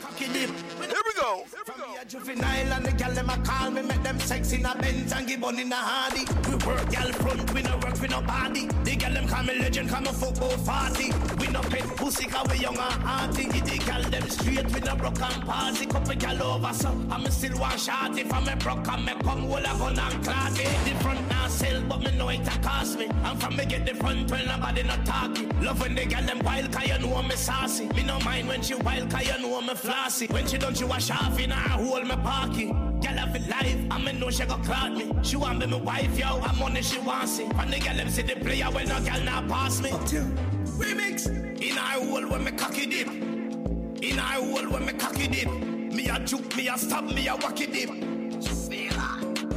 [0.00, 0.50] Cocky dip.
[0.50, 0.73] Here
[1.14, 1.44] we go.
[1.64, 4.64] From me a juvenile and the gal them a call me Make them sex in
[4.64, 6.24] a Benz and give on in a hardy.
[6.48, 9.58] We work gal front, we no work, we no body The gal them call me
[9.58, 13.44] legend, call me football 40 We no pet pussy, cause we young and hearty.
[13.44, 15.86] Give the gal them straight, we no broke and party.
[15.86, 19.48] Couple gal over, so I'm still one shot If I'm a broke and me come,
[19.48, 20.84] well I gun and clot it.
[20.84, 23.08] The front now sell, but me know it a cost me.
[23.24, 26.40] I'm from me get the front, well nobody no talking Love when the gal them
[26.40, 29.60] wild, cause you know me saucy Me no mind when she wild, cause you know
[29.60, 32.66] me flossy When she done, she wash off in her hold me parky.
[32.66, 35.12] Girl have it life, I me know she go clout me.
[35.22, 36.40] She want be my wife, yo.
[36.40, 37.44] I'm money she want see.
[37.44, 39.90] And the girl them see the player when no girl not pass me.
[39.90, 41.26] Remix
[41.60, 43.08] in our hole when me cocky dip.
[43.08, 45.48] In our hole when me cocky dip.
[45.92, 47.90] Me a juke, me a stab, me a wacky dip.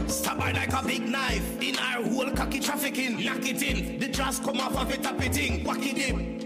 [0.09, 1.61] Stab her like a big knife.
[1.61, 3.99] In our hole cocky trafficking, knock it in.
[3.99, 6.36] The just come off of it, tap it in, wacky dip.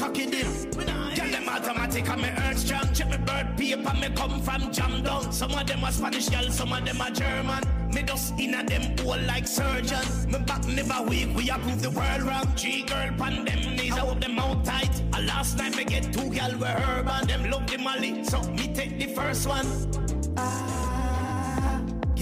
[0.00, 0.46] Cocky dip.
[0.74, 2.90] Girl them automatic and me earth strong.
[2.94, 5.30] Check me bird paper, me come from jam down.
[5.30, 7.62] Some of them are Spanish girl, some of them are German.
[7.92, 10.00] Me just a them all like surgeon.
[10.26, 12.46] Me back never weak, we approve the world wrong.
[12.56, 15.02] G girl pan them knees, I them out tight.
[15.12, 18.72] And last night me get two girl with urban Them love the molly, so me
[18.72, 19.66] take the first one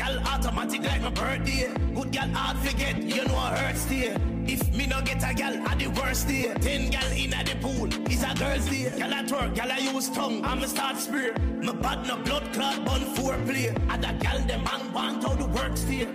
[0.09, 1.70] Gal automatic like my birthday.
[1.94, 4.16] Good gal hard forget, you know I hurt stay.
[4.47, 7.56] If me no get a gal at the worst day, ten gal in at the
[7.56, 8.90] pool is a girl's day.
[8.97, 11.35] Gal at work, gal I use tongue, I'm a start spear.
[11.62, 13.68] My bad no blood clot, bun foreplay.
[13.90, 16.06] And a gal them man want how the work stay.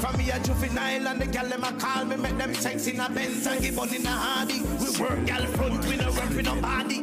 [0.00, 3.00] From me a juvenile and the gal them a call me Make them sex in
[3.00, 6.42] a Benz and give on in a hardy We work gal front, we no we
[6.42, 7.02] no body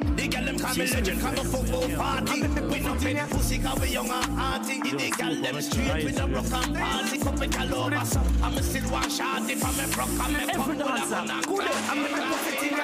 [0.63, 3.79] The gal them call me legend, call me football party We no pet pussy, cause
[3.81, 4.79] we young and hearty.
[4.79, 7.17] The gal them straight, we no broke and party.
[7.17, 9.49] Couple gal over, so I'm still one shot.
[9.49, 12.51] If I'm a broke, I'm a come with a gun and crack I'm a pussy
[12.55, 12.77] thing,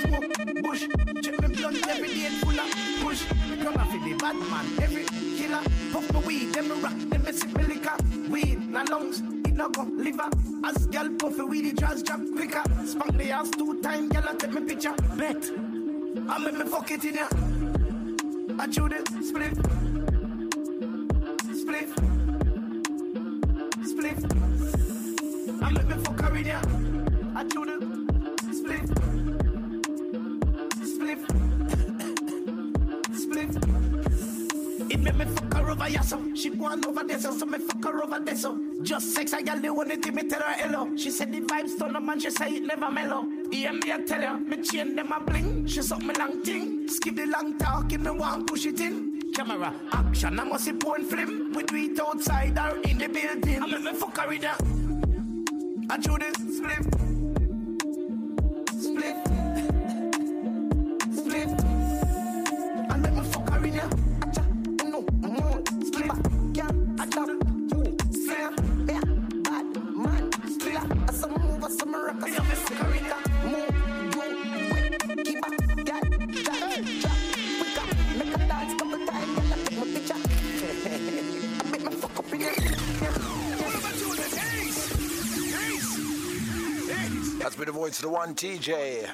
[0.00, 0.88] smoke, bush
[1.22, 2.70] Check me blunt every day full of
[3.02, 3.24] push.
[3.62, 5.04] Come off the bad man, every
[5.36, 5.62] killer.
[5.92, 7.96] Puff my weed, them rock, them sip me liquor.
[8.30, 10.30] Weed, na lungs, it no go liver.
[10.64, 12.62] As gal puff the weed, it just drop quicker.
[12.86, 14.94] Spank the ass two time, gal take me picture.
[15.16, 15.50] Bet,
[16.16, 17.26] I make me fuck it in ya.
[18.58, 19.56] I chew the split.
[21.54, 21.88] Split.
[23.84, 24.18] Split.
[25.62, 26.60] I make me fuck her in ya.
[27.34, 27.76] I chew the
[28.54, 28.88] split.
[30.86, 31.18] Split.
[33.16, 33.50] Split.
[34.90, 37.58] It make me fuck her over here, so she on over there, so, so me
[37.58, 40.52] fuck her over there, so Just sex, I got the one that me tell her
[40.52, 40.96] hello.
[40.96, 43.26] She said the vibes turn up and she say it never mellow.
[43.50, 45.66] Yeah, me I tell her, me chain them a bling.
[45.66, 46.88] She suck me long thing.
[46.88, 49.32] Skip the long talk, if me want push it in.
[49.34, 51.52] Camera, action, I must see porn film.
[51.52, 53.62] We do it outside or in the building.
[53.62, 54.56] I make me fuck her with her.
[55.90, 57.23] I do this split.
[87.64, 89.08] Been the voice of the one TJ.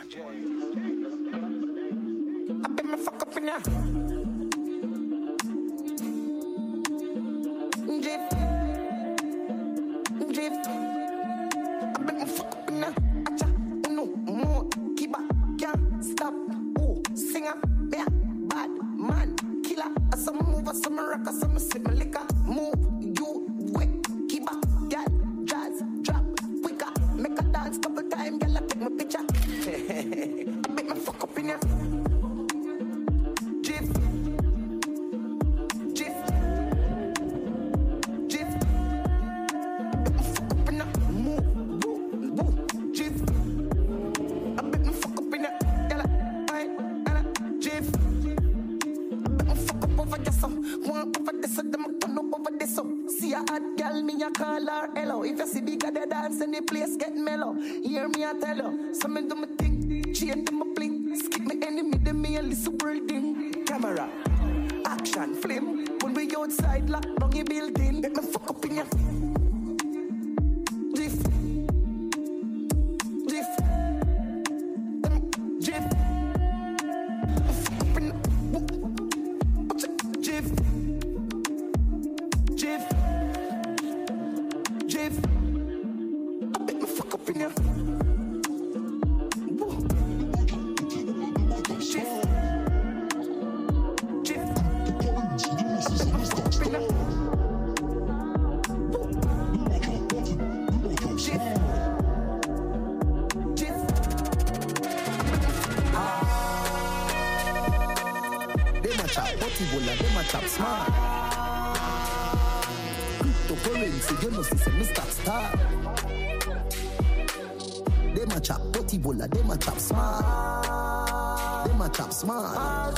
[118.31, 121.67] Them a chop butty bola, them a chop smart.
[121.67, 122.95] Them a chop smart.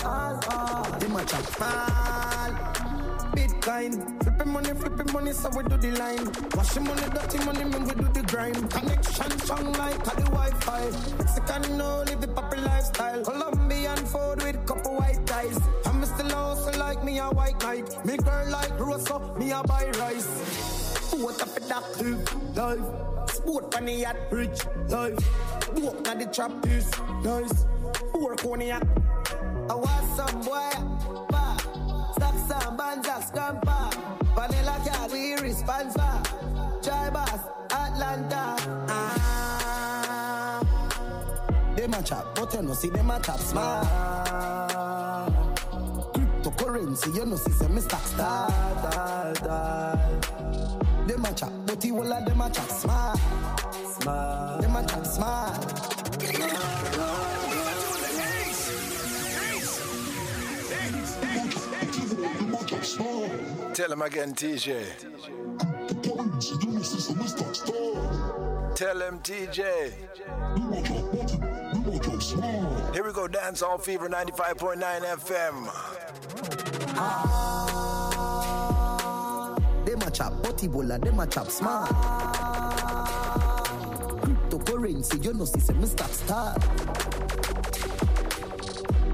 [1.01, 2.53] Them a chop smart.
[3.35, 6.31] Bitcoin, flipping money, flipping money, so we do the line.
[6.55, 8.71] Washing money, dirty money, man, we do the grind.
[8.71, 10.91] Connection strong like a the Wi-Fi.
[11.17, 13.25] Mexican, no, live the poppy lifestyle.
[13.25, 15.59] Colombian food with couple white ties.
[15.87, 18.05] I'm still also like me a white knight.
[18.05, 21.11] Me girl like Rosa, me a buy rice.
[21.17, 23.12] What up with that tube, life.
[23.43, 25.19] Sport on the yacht, rich, life.
[25.75, 26.89] Walk at the trap piece,
[27.25, 27.65] nice.
[28.15, 28.87] Work on the yacht.
[29.69, 30.71] I want some boy,
[31.29, 31.57] pa.
[32.15, 33.91] Stop some bands, scamper.
[34.37, 36.23] Vanilla cat, we response for.
[36.85, 37.41] Try boss,
[37.73, 38.57] Atlanta.
[38.89, 40.61] Ah.
[41.75, 43.89] Them a chop, but you know, see them a chop smart.
[46.15, 47.99] Cryptocurrency, you know, see, say, Mr.
[48.07, 48.53] Star.
[51.07, 53.19] Them a chop, but you all of them a chop smart.
[53.99, 54.63] Smart.
[54.63, 55.93] Them a chop smart.
[63.75, 64.85] Tell him again, TJ.
[68.75, 69.93] Tell him, TJ.
[72.95, 75.69] Here we go, Dancehall Fever 95.9 FM.
[79.93, 81.91] Them a chop butty bola, them a chop smart.
[84.23, 86.09] Cryptocurrency, you know, see, say, Mr.
[86.09, 86.55] Star.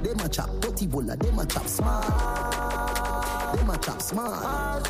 [0.05, 2.07] Them a chop butty bola, them a chop smart.
[3.57, 4.85] Them a chop smart.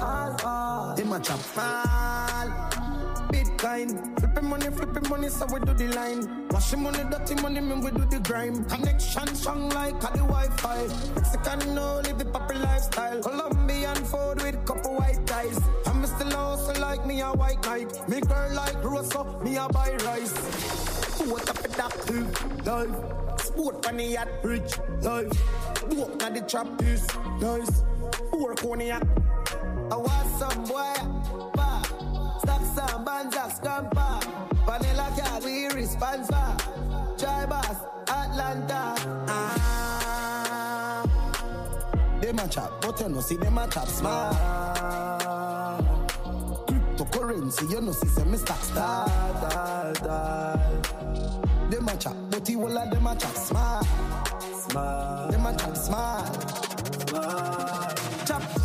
[0.99, 2.88] Them a chop smart.
[3.59, 6.49] Bitcoin, flipping money, flipping money, so we do the line.
[6.51, 8.65] Washing money, dirty money, man, we do the grime.
[8.67, 10.87] Connection strong like a the Wi-Fi.
[11.17, 13.21] Mexican, no, live the poppy lifestyle.
[13.21, 15.61] Colombian food with couple white ties.
[15.87, 18.09] I'm still also like me a white knight.
[18.09, 20.37] Me girl like Rosa, me a buy rice.
[21.27, 23.41] What up with that tube, life.
[23.41, 25.33] Sport the yacht, rich, life.
[25.91, 27.07] Walk at the trap piece,
[27.41, 27.83] nice.
[28.33, 29.03] Work on yacht.
[29.91, 31.48] I want some boy,
[32.79, 34.23] Sam, Banza, Scampa,
[34.65, 36.57] Vanilla Cat, we responsa,
[37.19, 38.95] Jibas, Atlanta.
[39.27, 41.03] Ah.
[42.21, 44.37] Them a chop, but you no see them a chop smart.
[46.69, 49.09] Cryptocurrency, you no see them a stack star.
[51.69, 53.87] Them a chop, but the whole of them a chop smart.
[54.69, 55.33] Smart.
[55.33, 56.53] Them a chop smart.
[57.09, 58.01] Smart.
[58.25, 58.58] Chop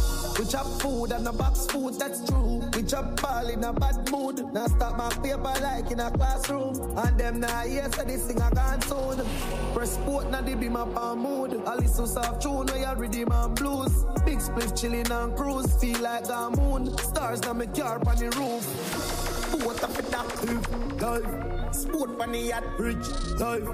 [0.54, 2.62] Chop food and a box food, that's true.
[2.76, 4.54] We chop ball in a bad mood.
[4.54, 6.76] Now stop my paper like in a classroom.
[6.96, 9.26] And them now here say this thing I gone soon.
[9.74, 11.60] Press sport now they be my palm mood.
[11.66, 14.06] I listen soft tune oh, where you redeem and blues.
[14.26, 15.76] Big spliff chilling and cruise.
[15.82, 16.96] Feel like a moon.
[17.00, 19.60] Stars now me car on the roof.
[19.60, 21.76] Boat up in that dive.
[21.76, 23.08] Sport on the yacht bridge,
[23.40, 23.66] dive.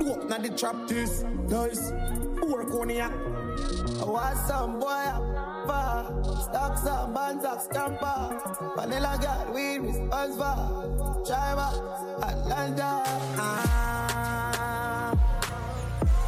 [0.00, 1.92] Dope now the trap this, nice.
[2.42, 5.35] Work on the I want some boy
[5.68, 6.40] up far.
[6.40, 8.42] Stocks up, bands up, scamper.
[8.76, 11.24] Vanilla girl, we response for.
[11.26, 11.70] Driver,
[12.22, 13.02] Atlanta.
[13.38, 13.72] Ah.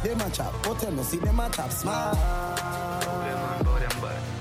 [0.01, 2.17] A chop, but you know see them a chop smart.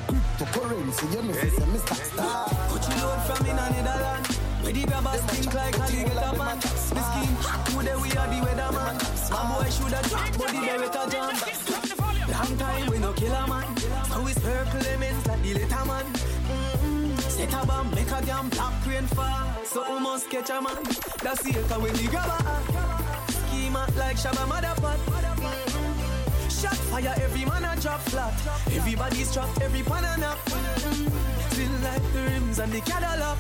[0.06, 2.48] Cryptocurrency, you know say me stack star.
[2.68, 4.26] Put you load from in a Netherland.
[4.62, 6.58] Where the grabbers think like alligator man.
[6.60, 8.96] The scheme hot today we are the weatherman.
[9.30, 11.97] A boy shoulda drop, but the beretta jam.
[12.38, 13.66] Long time we no kill a man.
[14.10, 16.04] Now we circle lemons like the letter man.
[16.04, 17.16] Mm-hmm.
[17.18, 19.64] Set a bomb, make a damn black rain fall.
[19.64, 20.84] So we must catch a man.
[21.20, 22.38] That's the echo when the grabber.
[23.32, 24.98] Schema like Shabba Motherpot.
[24.98, 26.48] Mm-hmm.
[26.48, 28.32] Shot fire, every man a drop flat.
[28.72, 30.26] Everybody's trapped, every pan a.
[30.28, 31.50] Mm-hmm.
[31.50, 33.38] Still like the rims and the Cadillac.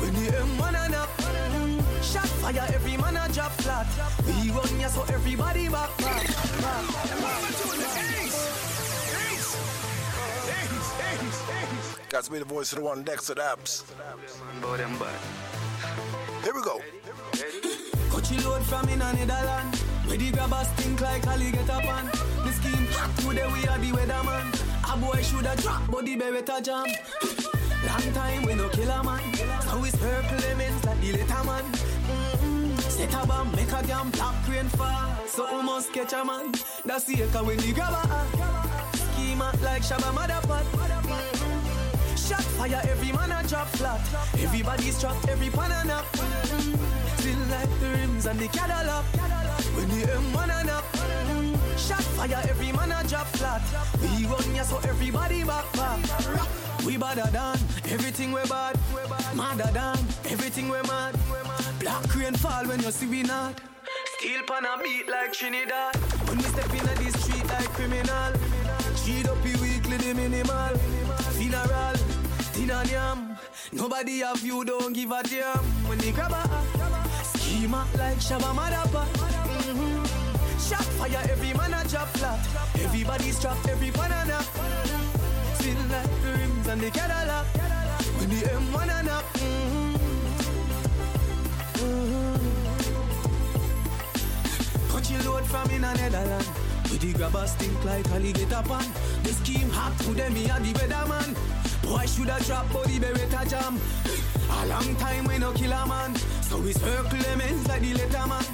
[0.00, 1.06] When the M1 a.
[1.22, 2.02] Mm-hmm.
[2.02, 3.88] Shot fire, every man a drop flat.
[4.24, 6.26] We run ya so everybody back, back,
[6.62, 7.00] back.
[7.80, 8.09] Got
[12.10, 13.84] to be the voice of the one next to the apps.
[16.42, 16.80] Here we go.
[18.10, 19.76] Coachy load from in a Netherland.
[20.06, 22.06] Where the grabbers think like alligator pan.
[22.44, 24.92] The scheme hot today we are the weatherman.
[24.92, 26.86] A boy shoulda drop, but the beretta jam.
[27.86, 29.22] Long time we no kill a man.
[29.66, 31.64] Now we circle lemons like the letter man.
[31.64, 32.76] Mm-hmm.
[32.80, 35.26] Set a bomb, make a damn black rain fall.
[35.28, 36.52] So we must catch a man.
[36.84, 38.02] That's the echo when the grabber.
[38.96, 41.39] Schema like Shabba Motherpot.
[42.30, 44.00] Shot fire, every man a drop flat.
[44.38, 46.04] Everybody's trapped, every pan a knock.
[46.12, 47.18] Mm-hmm.
[47.18, 49.04] Still like the rims and the Cadillac.
[49.74, 50.84] When the M1 a knock.
[50.92, 51.76] Mm-hmm.
[51.76, 53.62] Shot fire, every man a drop flat.
[54.00, 55.98] We run ya so everybody back back.
[56.86, 57.58] We badder than
[57.90, 58.78] everything we bad.
[59.34, 59.98] Madder than
[60.30, 61.18] everything we mad.
[61.80, 63.60] Black rain fall when you see we not.
[64.18, 65.96] Steel pan a beat like Trinidad.
[66.28, 68.32] When we step in the street like criminal.
[69.02, 70.78] Cheat up the weekly the minimal.
[71.40, 71.96] Funeral,
[72.70, 73.36] and yam.
[73.72, 75.64] Nobody have you, don't give a damn.
[75.88, 76.48] When they grab a
[77.36, 79.04] schema like Shabba Madapa.
[79.06, 80.04] Mm-hmm.
[80.58, 82.38] Shot fire, every man a drop flat.
[82.84, 84.42] Everybody's trapped, every banana.
[85.54, 87.46] Still like the rims and the Cadillac.
[88.18, 89.24] When the M1 a knock.
[89.34, 89.94] Mm-hmm.
[91.82, 92.36] Mm-hmm.
[94.90, 96.69] Cut your load from in a Netherland.
[96.90, 98.86] With the grabbers stink like alligator pan.
[99.22, 101.36] The scheme hot to them, me and the better man.
[101.82, 103.78] Boy shoulda drop body beretta jam.
[104.50, 106.14] A long time we no kill a man.
[106.42, 108.44] So we circle them ends like the letter man.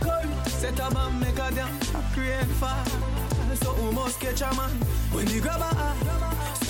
[0.00, 1.72] Come, set a bomb, make a damn
[2.16, 2.84] rain fall.
[3.56, 4.70] So we must catch a man.
[5.12, 6.26] When the grabber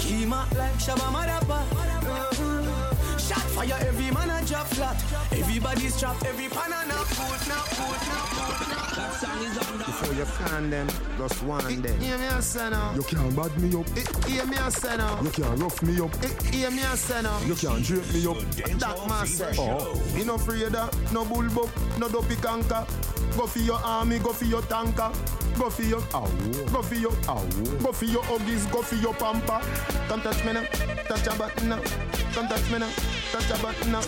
[0.06, 1.58] schema like Shabba Madapa.
[1.72, 2.85] Uh-huh.
[3.26, 5.02] Shot fire, every man a drop flat.
[5.32, 8.94] Everybody's trapped, every pan a knock, put, knock, put, knock, put, knock.
[8.94, 10.88] That song is on Before you can them,
[11.18, 12.00] just one them.
[12.00, 12.94] Hear me a say now.
[12.94, 13.88] You can't bad me up.
[14.26, 15.20] Hear me a say now.
[15.20, 16.14] You can't rough me up.
[16.54, 17.40] Hear me a say now.
[17.40, 18.38] You can't drape me up.
[18.78, 19.54] That man say.
[19.58, 22.86] Oh, me no afraid of no bullbuck, no dopey canker.
[23.36, 25.10] Go for your army, go for your tanker.
[25.58, 26.26] Go for your ow,
[26.70, 27.42] go for your ow,
[27.82, 29.58] go for your huggies, go for your pamper.
[30.06, 30.64] Don't touch me now,
[31.08, 31.80] touch a button now.
[32.34, 32.90] Don't touch me now,
[33.32, 34.02] touch a button now.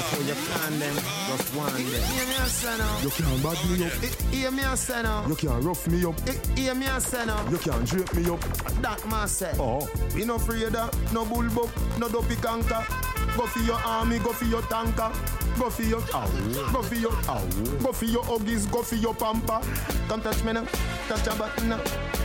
[0.00, 1.84] Before you can them, just one them.
[1.84, 3.00] Hear me a say now.
[3.02, 3.92] You can't bad me up.
[4.32, 5.26] Hear me a say now.
[5.26, 6.20] You can't rough me up.
[6.56, 7.48] Hear me a say now.
[7.50, 8.40] You can't drape me up.
[8.82, 9.52] That man say.
[9.58, 12.84] Oh, We no afraid of no bullbuck, no dopey canker.
[13.36, 15.10] Go for your army, go for your tanker.
[15.58, 16.29] Go for your ow,
[16.72, 17.44] go for your ow,
[17.82, 19.60] go for your huggies, go for your pamper.
[20.08, 20.64] Come touch me now,
[21.08, 21.80] touch a button now.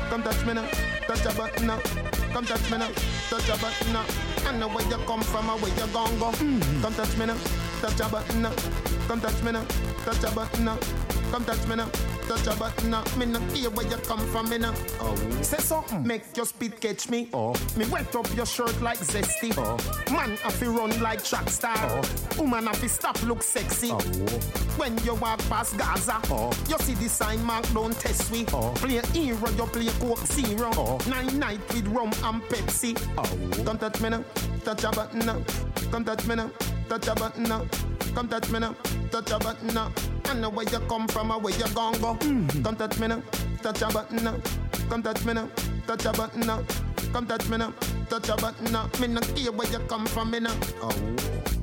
[0.10, 0.68] Come touch me now,
[1.08, 2.15] touch a button now.
[2.36, 2.92] Come touch me now,
[3.30, 4.06] touch a button now.
[4.46, 6.32] I know where you come from or where you gon' go.
[6.32, 6.82] Mm.
[6.82, 7.38] Come touch me now,
[7.80, 8.52] touch a button now.
[9.08, 9.64] Come touch me now,
[10.04, 10.78] touch a button now.
[11.32, 11.90] Come touch me now
[12.28, 13.04] touch a button now.
[13.18, 14.74] Me no care where you come from, me now.
[15.00, 15.16] Oh.
[15.42, 17.30] Say something, make your speed catch me.
[17.34, 17.56] Oh.
[17.78, 19.54] Me wet up your shirt like zesty.
[19.58, 19.78] Oh.
[20.12, 21.76] Man, I feel run like track star.
[21.78, 22.02] Oh.
[22.40, 23.90] Woman, I feel stop look sexy.
[23.92, 24.00] Oh.
[24.78, 26.52] When you walk past Gaza, oh.
[26.68, 28.46] you see the sign mark don't test me.
[28.54, 28.72] Oh.
[28.76, 30.72] Play hero, you play Coke Zero.
[30.76, 30.98] Oh.
[31.10, 32.98] Nine night with rum and Pepsi.
[33.18, 33.64] Oh.
[33.64, 34.24] Come touch me now,
[34.64, 35.42] touch a button now.
[35.92, 36.50] Come touch me now,
[36.90, 37.66] touch a button now.
[38.14, 38.76] Come touch me now,
[39.12, 39.92] touch a button now.
[40.26, 42.16] I know where you come from or where you gon' go.
[42.16, 42.64] Mm-hmm.
[42.64, 43.22] Come touch me now,
[43.62, 44.36] touch a button now.
[44.90, 45.50] Come touch me now,
[45.88, 46.64] touch a button now.
[47.14, 47.74] Come touch me now,
[48.06, 48.90] touch a button now.
[49.00, 50.56] Me no care where you come from, me now.
[50.82, 50.92] Oh.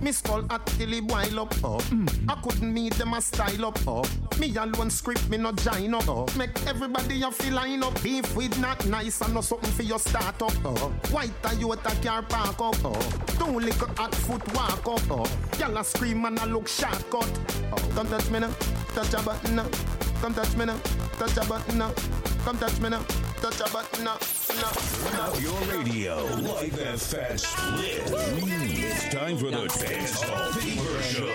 [0.00, 1.54] Me skull at till it boil up.
[1.62, 1.78] Oh.
[1.90, 2.08] Mm.
[2.28, 3.78] I couldn't meet them a style up.
[3.86, 4.04] Oh.
[4.38, 6.08] Me alone script, me no join up.
[6.08, 6.26] Oh.
[6.36, 8.02] Make everybody you feel line up.
[8.02, 10.52] Beef with not nice and no something for your start up.
[10.64, 10.92] Oh.
[11.10, 12.84] White Toyota car park up.
[12.84, 13.00] Oh.
[13.38, 15.10] Two little hot foot walk up.
[15.10, 15.26] Oh.
[15.58, 17.30] Y'all a scream and I look shortcut.
[17.72, 17.76] Oh.
[17.94, 18.50] Come touch me now,
[18.94, 20.01] touch a button now.
[20.22, 20.76] Come touch me now,
[21.18, 21.90] touch a button now.
[22.44, 23.02] Come touch me now,
[23.40, 24.16] touch a button now.
[25.10, 28.02] Now your radio, live at Fat Split.
[28.06, 31.26] Mm, it's time for the Dancehall Fever Show.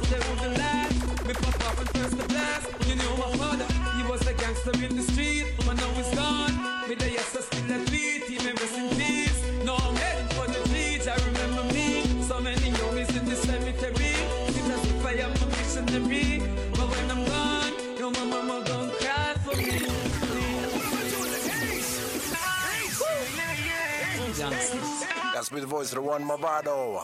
[0.00, 0.10] The past.
[0.10, 1.26] They wouldn't last.
[1.26, 2.66] Me pop off and first the blast.
[2.86, 3.66] You know my father,
[3.96, 6.54] he was a gangster in the street, but now he's gone.
[6.88, 8.24] Me the yes, I still at beat.
[8.24, 9.64] He may rest in peace.
[9.64, 11.06] No, I'm heading for the beach.
[11.06, 12.22] I remember me.
[12.22, 14.14] So many homies in the cemetery.
[14.52, 16.42] Seems as if I am a missionary.
[16.72, 19.66] But when I'm gone, yo, my mama gon' cry for me.
[25.34, 27.00] That's me, the voice of the one Mavado.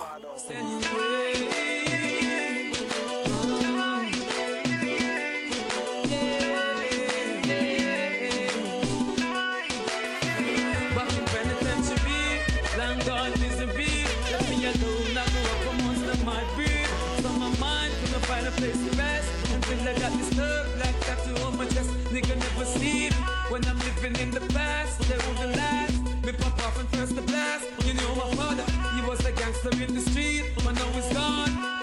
[20.38, 21.90] I like tattoo on my chest.
[22.12, 23.12] Nigga never sleep
[23.50, 25.00] when I'm living in the past.
[25.08, 26.02] They wouldn't last.
[26.24, 27.66] Me pop off and first the blast.
[27.84, 31.73] You know my father, he was a gangster in the street, but now he's gone.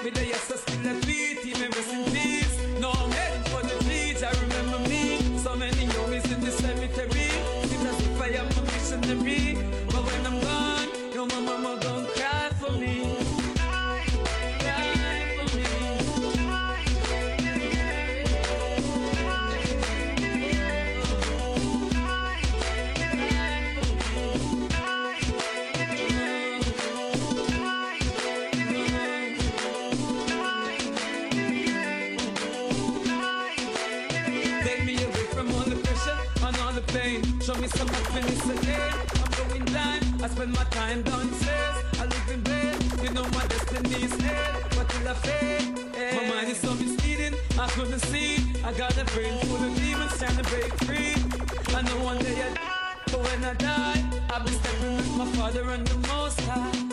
[47.72, 48.38] Couldn't see.
[48.66, 51.16] I got a brain full of demons trying to break free.
[51.74, 55.26] I know one day I die, but when I die, I'll be stepping with my
[55.38, 56.91] father and the most high.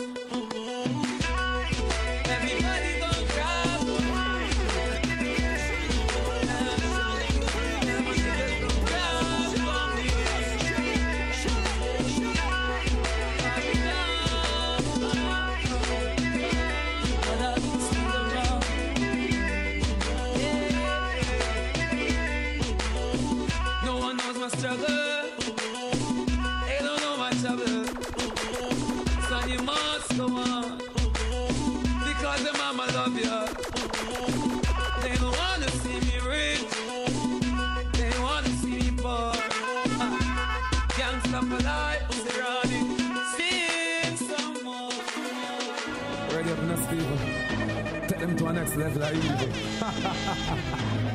[48.79, 48.99] Them to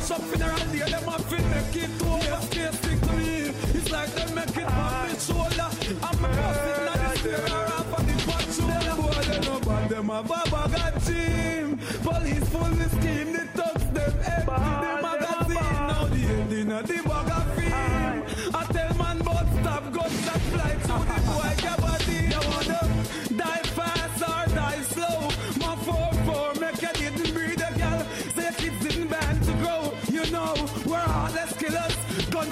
[0.04, 3.54] mash up funeral day, them a fit make it to overstay stick to me.
[3.74, 5.70] It's like them make it on me shoulder.
[6.04, 8.68] I'm a boss in the stair or off of the patrol.
[8.68, 11.33] Them boy, they no bad, them a baba got team.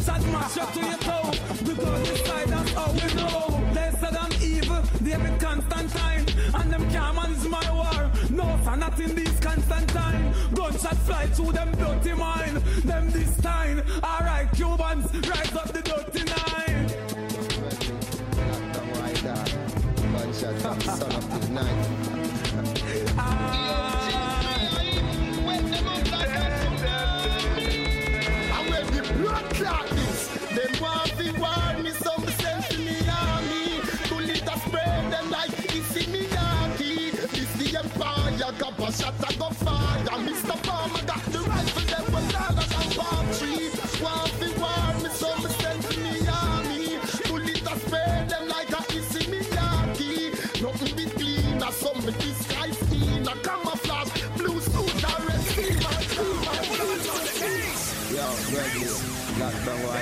[0.04, 1.32] Gunshot mash up to your toe.
[1.62, 3.74] The gun inside that's how we know.
[3.76, 4.82] They said I'm evil.
[5.04, 6.26] David Constantine
[6.56, 8.12] and them can't manage my war.
[8.32, 10.34] No, sir, not in this Constantine.
[10.56, 12.58] Gunshot fly through them dirty mind.
[12.84, 13.84] Them this time.
[14.04, 15.71] Alright, Cubans, rise up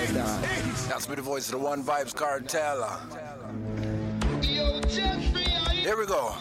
[0.10, 0.90] Lockdown, why that?
[0.90, 2.84] That's me, the voice of the One Vybz Kartel.
[5.74, 6.34] Here we go.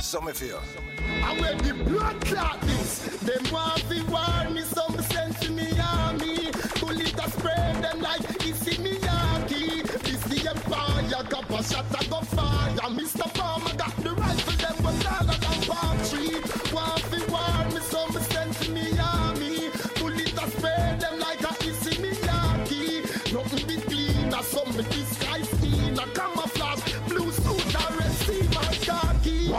[0.00, 0.60] So me feel.
[1.22, 3.00] I wear the blood clot this.
[3.20, 4.79] Them want to war me, some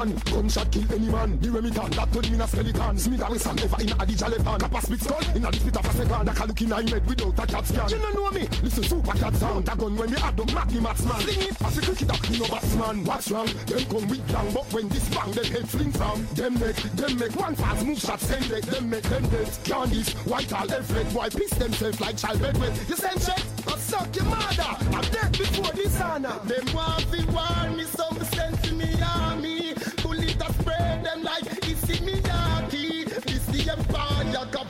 [0.01, 1.39] One gunshot kill any man.
[1.41, 2.97] The Remington that turn him in a skeleton.
[2.97, 4.61] Smith and Wesson never in a Adija hand.
[4.61, 6.25] Kappa spit skull in a the spit of a second.
[6.25, 7.89] That can look in a head without a cat scan.
[7.89, 8.47] You don't know me.
[8.63, 9.65] Listen super cat sound.
[9.67, 11.21] That gun when me add the Mac the Max man.
[11.21, 12.33] Sling it as a cricketer.
[12.33, 13.05] You know batsman.
[13.05, 13.45] What's wrong?
[13.45, 16.25] Them come with long, but when this bang, them head fling from.
[16.33, 18.63] Them neck, them make one pass move shot send leg.
[18.63, 19.49] Them make them dead.
[19.65, 21.13] Candies, white all left red.
[21.13, 22.73] Why piss themselves like child bed wet.
[22.89, 23.43] You send check.
[23.69, 24.65] I suck your mother.
[24.97, 26.33] I'm dead before this honor.
[26.49, 28.17] Them want to war me, some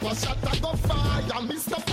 [0.04, 1.22] a shot I go fire.
[1.48, 1.91] Mr.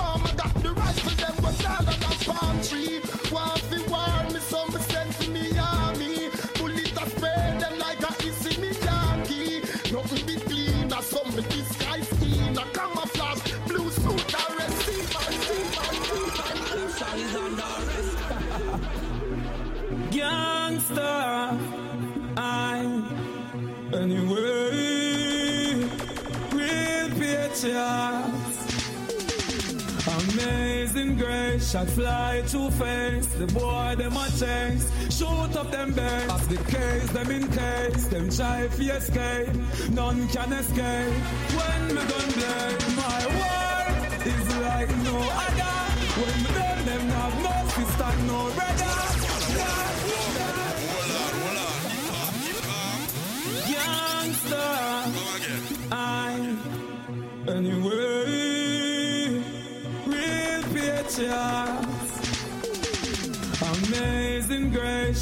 [31.69, 33.27] shot fly to face.
[33.27, 36.27] The boy them a chase, shoot up them base.
[36.27, 39.55] Pass the case, them in case, them try fi escape.
[39.91, 41.15] None can escape
[41.59, 42.83] when me gun blade.
[43.03, 44.01] My world
[44.33, 45.77] is like no other.
[46.19, 48.68] When me done, them have no sister, no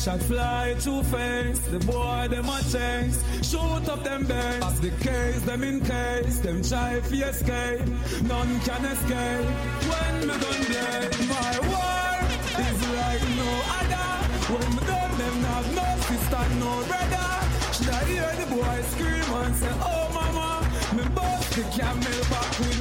[0.07, 1.59] shot fly two face.
[1.59, 4.61] The boy them a chase, shoot up them base.
[4.61, 7.81] Pass the case, them in case, them try fi escape.
[8.23, 9.47] None can escape
[9.91, 11.12] when me gun blade.
[11.35, 12.28] My world
[12.66, 14.09] is like no other.
[14.53, 17.31] When me done, them have no sister, no brother.
[17.74, 20.49] Should I hear the boy scream and say, Oh mama,
[20.97, 22.76] me bust the camel back with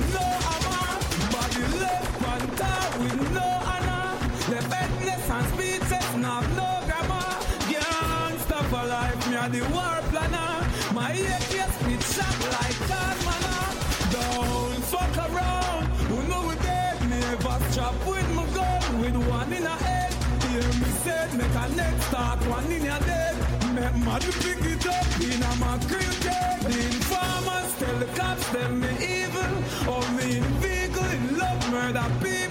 [17.86, 20.12] Strap with my gun, with one in a head.
[20.50, 23.36] Hear me said, make a neck start, one in your dead.
[23.76, 26.62] Make mad pick it up in a my cricket.
[26.66, 29.54] The informers tell the cops them me evil.
[29.88, 32.45] Oh me in vehicle in love murder people.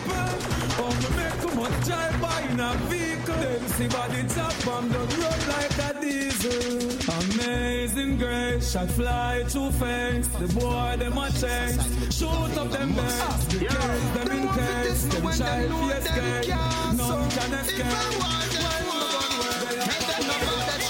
[1.84, 3.34] Drive by in a vehicle.
[3.34, 6.84] Them see body chop on the road like a diesel.
[7.20, 10.28] Amazing grace, shot fly too face.
[10.28, 11.78] The boy them a chase,
[12.16, 13.46] shoot up them beds.
[13.48, 16.56] The case them in case, them child fi escape.
[16.96, 18.34] None can escape.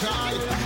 [0.00, 0.30] try.
[0.30, 0.63] And them no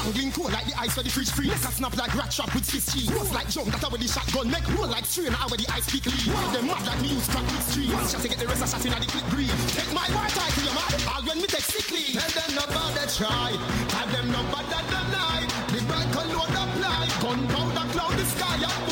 [0.00, 1.52] Strangling cold like the ice for the fridge freeze.
[1.52, 3.10] Make a snap like rat trap with Swiss cheese.
[3.10, 5.28] Bust like jump, that where the shotgun make roll like strain.
[5.28, 6.16] How where the ice pick of
[6.56, 7.92] them mad like me use crack with stream.
[7.92, 9.52] One shot to get the rest of shot in the clip green.
[9.76, 11.04] Take my white war title, you mad?
[11.04, 12.16] All when me take sickly.
[12.16, 13.52] Tell them no bother try.
[13.92, 15.44] Tell them no bother deny.
[15.68, 17.04] The back alone apply.
[17.20, 18.89] Gunpowder cloud the sky.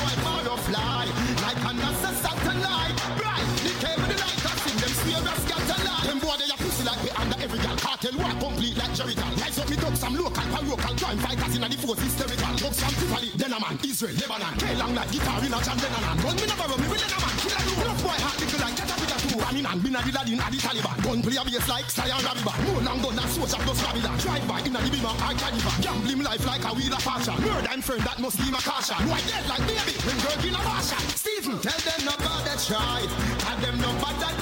[8.09, 9.27] Cartel war complete like Jericho.
[9.37, 12.57] Rise up me up some local local crime fighters in the force hysterical.
[12.57, 14.55] Drugs from Tripoli, then a man, Israel, Lebanon.
[14.59, 16.17] K-long like guitar in a John Lennon.
[16.19, 17.35] Gun me never run me with a man.
[17.39, 17.85] Kill a dude.
[17.85, 19.39] Rough boy heart little like caterpillar too.
[19.39, 20.97] Running and bin a the Latin a the Taliban.
[21.05, 24.13] Gun play a bass like Sly and Robbie More long gun than soldier plus Rabida.
[24.23, 25.79] Drive by in a the beamer or Caliban.
[25.85, 27.37] Gambling life like a wheel of fashion.
[27.45, 28.99] Murder and friend that must be my caution.
[29.05, 31.03] Boy dead like baby when girl in a fashion.
[31.13, 33.05] Stephen, tell them no bother try.
[33.45, 34.38] Tell them no bother deny.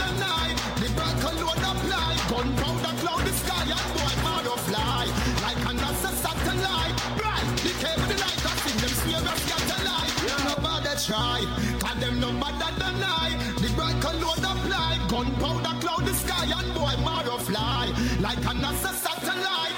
[18.47, 19.74] Like a NASA satellite.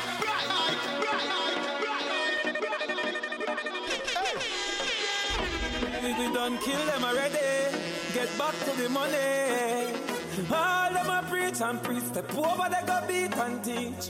[6.03, 7.77] We, done kill them already.
[8.13, 9.95] Get back to the money.
[10.53, 12.05] All them a preach and preach.
[12.05, 14.09] Step over they go beat and teach.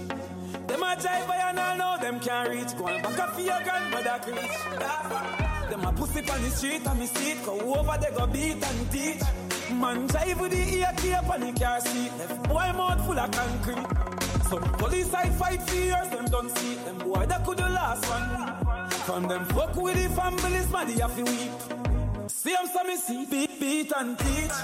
[0.66, 2.76] Them a jive by and all know them can't reach.
[2.76, 5.70] Go on back up for your grandmother preach.
[5.70, 7.44] Them a pussy on the street and me see it.
[7.44, 9.22] Go over they go beat and teach.
[9.70, 12.10] Man jive with the ear cape and the car seat.
[12.18, 14.17] Left boy mouth full of concrete.
[14.48, 16.76] Some police I fight for them don't see.
[16.76, 18.88] Them boy that could the last one.
[19.04, 21.50] From them fuck with the families, man, they have to weep.
[22.30, 24.56] See them some me see beat, beat and teach.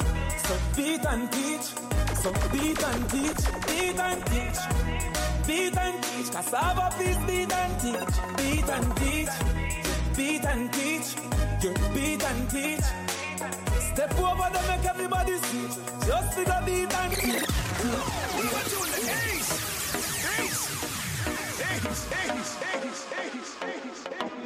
[0.47, 1.74] So beat and teach.
[2.16, 3.44] So beat and teach.
[3.69, 4.59] Beat and teach.
[5.47, 6.31] Beat and teach.
[6.32, 8.15] Cassava piece beat and teach.
[8.39, 9.35] Beat and teach.
[10.16, 11.15] Beat and teach.
[11.62, 12.86] You beat and teach.
[13.93, 15.69] Step over them make everybody see.
[16.06, 17.44] Just figure beat and teach.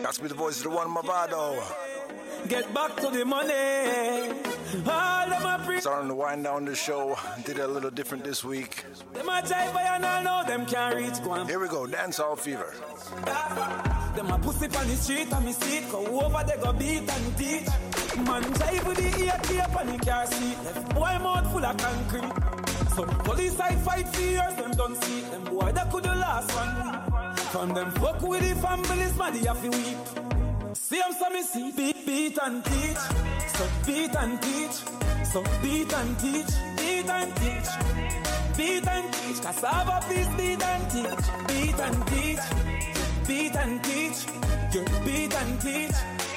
[0.03, 1.63] That's me the voice of the one Mavado.
[2.47, 4.33] Get back to the money.
[4.87, 5.81] All them a preach.
[5.81, 7.19] Starting to wind down the show.
[7.45, 8.85] Did it a little different this week.
[9.13, 11.23] Them a jive and all know them can't reach.
[11.25, 11.45] Go.
[11.45, 12.73] Here we go, dancehall fever.
[14.15, 15.55] Them a pussy on the street and me.
[15.91, 17.69] Go over they go beat and teach.
[18.25, 19.41] Man jive with the ear
[19.81, 20.59] and the car seat.
[20.65, 22.33] Left boy mouth full of concrete.
[22.95, 25.21] Some police I fight for years, them don't see.
[25.23, 27.08] Them boy that could the last one.
[27.51, 30.77] From them fuck with the families, man, they have to weep.
[30.77, 32.99] See them some me see beat, beat and teach.
[33.57, 34.77] So beat and teach.
[35.33, 36.53] So beat and teach.
[36.77, 37.69] Beat and teach.
[38.57, 39.41] Beat and teach.
[39.41, 41.27] Cassava piece beat and teach.
[41.49, 42.45] Beat and teach.
[43.27, 44.27] Beat and teach.
[44.75, 46.28] You beat and teach.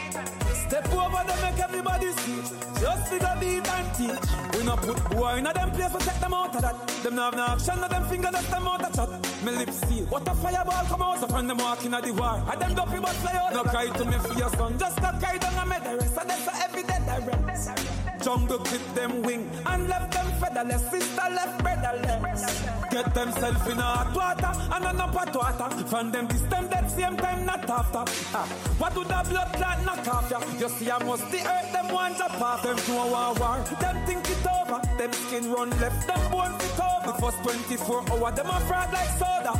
[0.71, 2.39] Step over them make everybody see.
[2.79, 4.57] Just figure beat and teach.
[4.57, 6.87] We not put boy in a them place, we take them out of that.
[7.03, 9.43] Them not have no action, no them finger, that's them out of chat.
[9.43, 10.05] Me lips seal.
[10.05, 12.41] What a fireball come out, so when them walking at the war.
[12.47, 13.51] I them dopey but fly out.
[13.51, 16.17] No cry to me for your son, just not cry down a rest.
[16.17, 18.00] And that's a every day direct.
[18.23, 20.89] Jungle clip them wing and left them featherless.
[20.91, 22.63] Sister left brotherless.
[22.91, 25.85] Get themself in a hot water and an hot water.
[25.87, 28.03] From them this them that same time not after.
[28.37, 28.45] Ah,
[28.77, 30.59] what do the blood clot knock off?
[30.59, 33.57] You see I must the earth them one drop off them to a war.
[33.81, 34.81] Them think it over.
[34.99, 36.05] Them skin run left.
[36.05, 37.07] Them bone fit over.
[37.07, 39.53] The first 24 hour them a fraud like soda.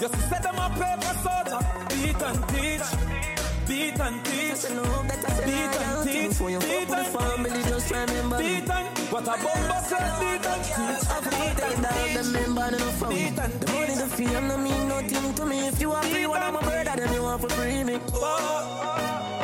[0.00, 1.60] You see say them a paper soldier.
[1.90, 3.31] Beat and teach.
[3.66, 4.62] Beat and teach.
[4.62, 6.38] Beat and teach.
[6.38, 10.20] Beat and family just remember Beat and what a bumper said.
[10.20, 11.04] Beat and teach.
[11.30, 12.14] Beat and teach.
[12.14, 13.10] Them member no phone.
[13.10, 15.68] Beat and The money the fame no mean nothing to me.
[15.68, 17.98] If you are free, one of my brother, then you want for free me.
[18.12, 19.42] Oh, oh, oh.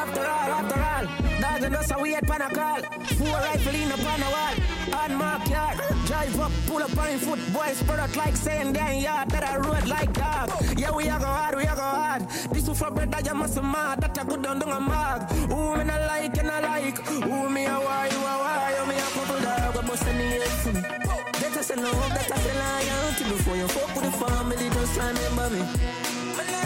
[0.00, 1.23] After all, after all,
[1.54, 2.80] dog, and that's how we had pan a call.
[3.18, 5.04] Four rifle in upon a wall.
[5.04, 5.78] Unmarked yard.
[6.06, 7.76] Drive up, pull up on foot, boys.
[7.76, 9.30] Spread out like saying damn yard.
[9.30, 10.50] That I rode like dog.
[10.76, 12.28] Yeah, we are go hard, we are go hard.
[12.52, 14.00] This is for bread that you must mad.
[14.00, 15.30] That you good down do a mug.
[15.50, 16.98] Who me not like and I like.
[17.06, 18.74] Who me a why, you a why.
[18.78, 20.80] You me a couple dog, but must any head for me.
[20.80, 23.24] That I say love, that I say loyalty.
[23.24, 26.63] Before you fuck with the family, just remember me.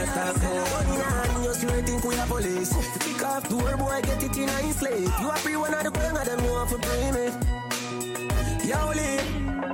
[0.00, 2.72] Yeah, talk about money and you still think we are police.
[3.00, 5.12] Kick off door, boy, get it in a slave.
[5.20, 7.26] You are free one of the gang of them, you want to bring me.
[8.66, 8.92] Yo,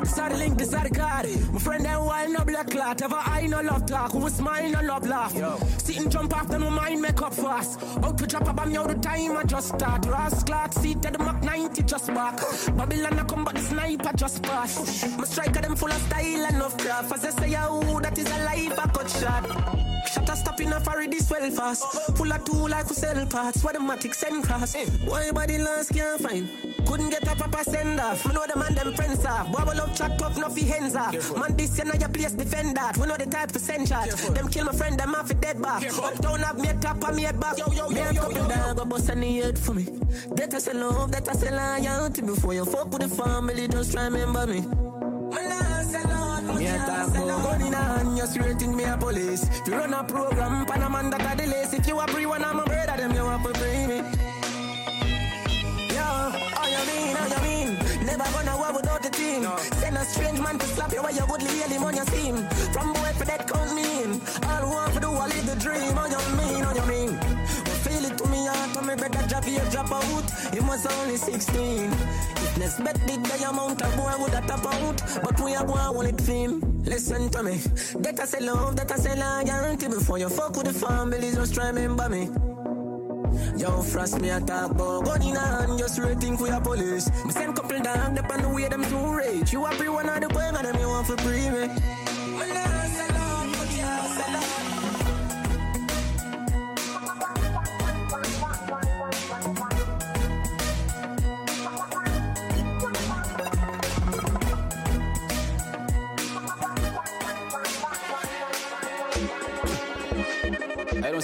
[0.00, 1.26] This are the link, this are the card.
[1.52, 3.02] My friend them wine no black clot.
[3.02, 4.12] Ever I no love talk.
[4.12, 5.32] Who smile no love laugh.
[5.32, 5.58] Yo.
[5.78, 7.80] Sit and jump after no mind make up fast.
[8.02, 10.02] Out to drop bomb out the time I just start.
[10.02, 12.40] Clock seat at the Mach 90 just back.
[12.76, 15.06] Babylon I come but the sniper just pass.
[15.16, 17.12] My striker them full of style and of craft.
[17.12, 19.85] As I say, oh, that is a life I cut oh, shot.
[20.08, 21.84] Shut a stop in a furry this well fast.
[22.16, 23.62] Full of two like we sell parts.
[23.62, 24.74] What the matic send cross.
[25.04, 26.48] Why body last can't find?
[26.86, 28.24] Couldn't get a proper send off.
[28.26, 29.50] Me know the man them friends off.
[29.50, 31.36] Boy, love chat tough, no fi hands off.
[31.36, 32.96] Man, this year now your place defend that.
[32.96, 34.08] We know the type to send shot.
[34.08, 35.82] Them kill my friend, them off a dead back.
[35.84, 37.58] Uptown have me a top and me a back.
[37.58, 39.84] Yo, yo, me a couple dog, but bust any head for me.
[40.36, 42.22] That I say love, that I say loyalty.
[42.22, 44.64] Before you fuck with the family, just try remember me.
[46.78, 49.44] Talk about gun in a hand, you're straighten me a police.
[49.48, 51.72] If you run a program, pan a man that a delays.
[51.72, 53.96] If you a pre one, I'm a brother, them you want to bring me.
[55.94, 57.78] Yeah, how you mean, how you mean?
[58.04, 59.42] Never gonna war without the team.
[59.42, 59.56] No.
[59.80, 62.36] Send a strange man to slap you while you would heal him on your team.
[62.72, 64.20] From boy for that count me in.
[64.44, 65.92] All who want to do, I live the dream.
[65.94, 67.25] How you mean, how you mean?
[68.86, 70.30] Me better drop here, drop out.
[70.54, 71.90] He was only 16.
[72.58, 75.02] Let's bet big the amount of boy would have tap out.
[75.24, 76.82] But we are to it film.
[76.84, 77.56] Listen to me.
[77.98, 79.88] That I say love, that I say loyalty.
[79.88, 82.30] Before you fuck with the family, just remember me.
[83.58, 87.10] Yo, frost me a talk about gun in hand, just rating for your police.
[87.24, 89.52] Me send couple down, depend on the way them to rage.
[89.52, 91.96] You happy one of the boy, and them you want to breathe me.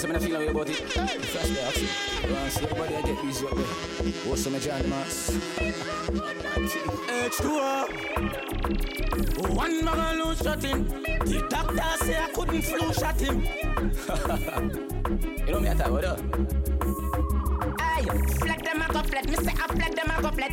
[0.03, 0.75] I say me not feel way about it.
[0.75, 1.87] Flash the action.
[2.29, 3.65] Go and see everybody I get busy up there.
[4.27, 5.31] What's some John Mass?
[7.31, 9.55] H2O.
[9.55, 10.89] One man lose shot him.
[10.89, 13.43] The doctor say I couldn't flu shot him.
[15.47, 16.19] you know me at what up?
[18.13, 19.27] Flat them a go flat.
[19.27, 20.53] Me say I flat them a go flat.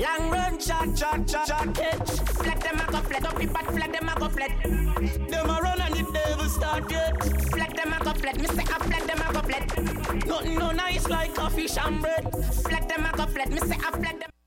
[0.00, 2.10] Long run shot, shot, shot, shot, catch.
[2.40, 3.24] Flat them a go flat.
[3.26, 4.50] Up it, but flat them a go flat.
[4.62, 7.22] Them a run and the devil start yet.
[7.52, 8.36] Flat them a go flat.
[8.38, 10.26] Me say I flat them a go flat.
[10.26, 12.32] Nothing no nice like coffee and bread.
[12.66, 13.50] Flat them a go flat.
[13.50, 14.37] Me say I flat them.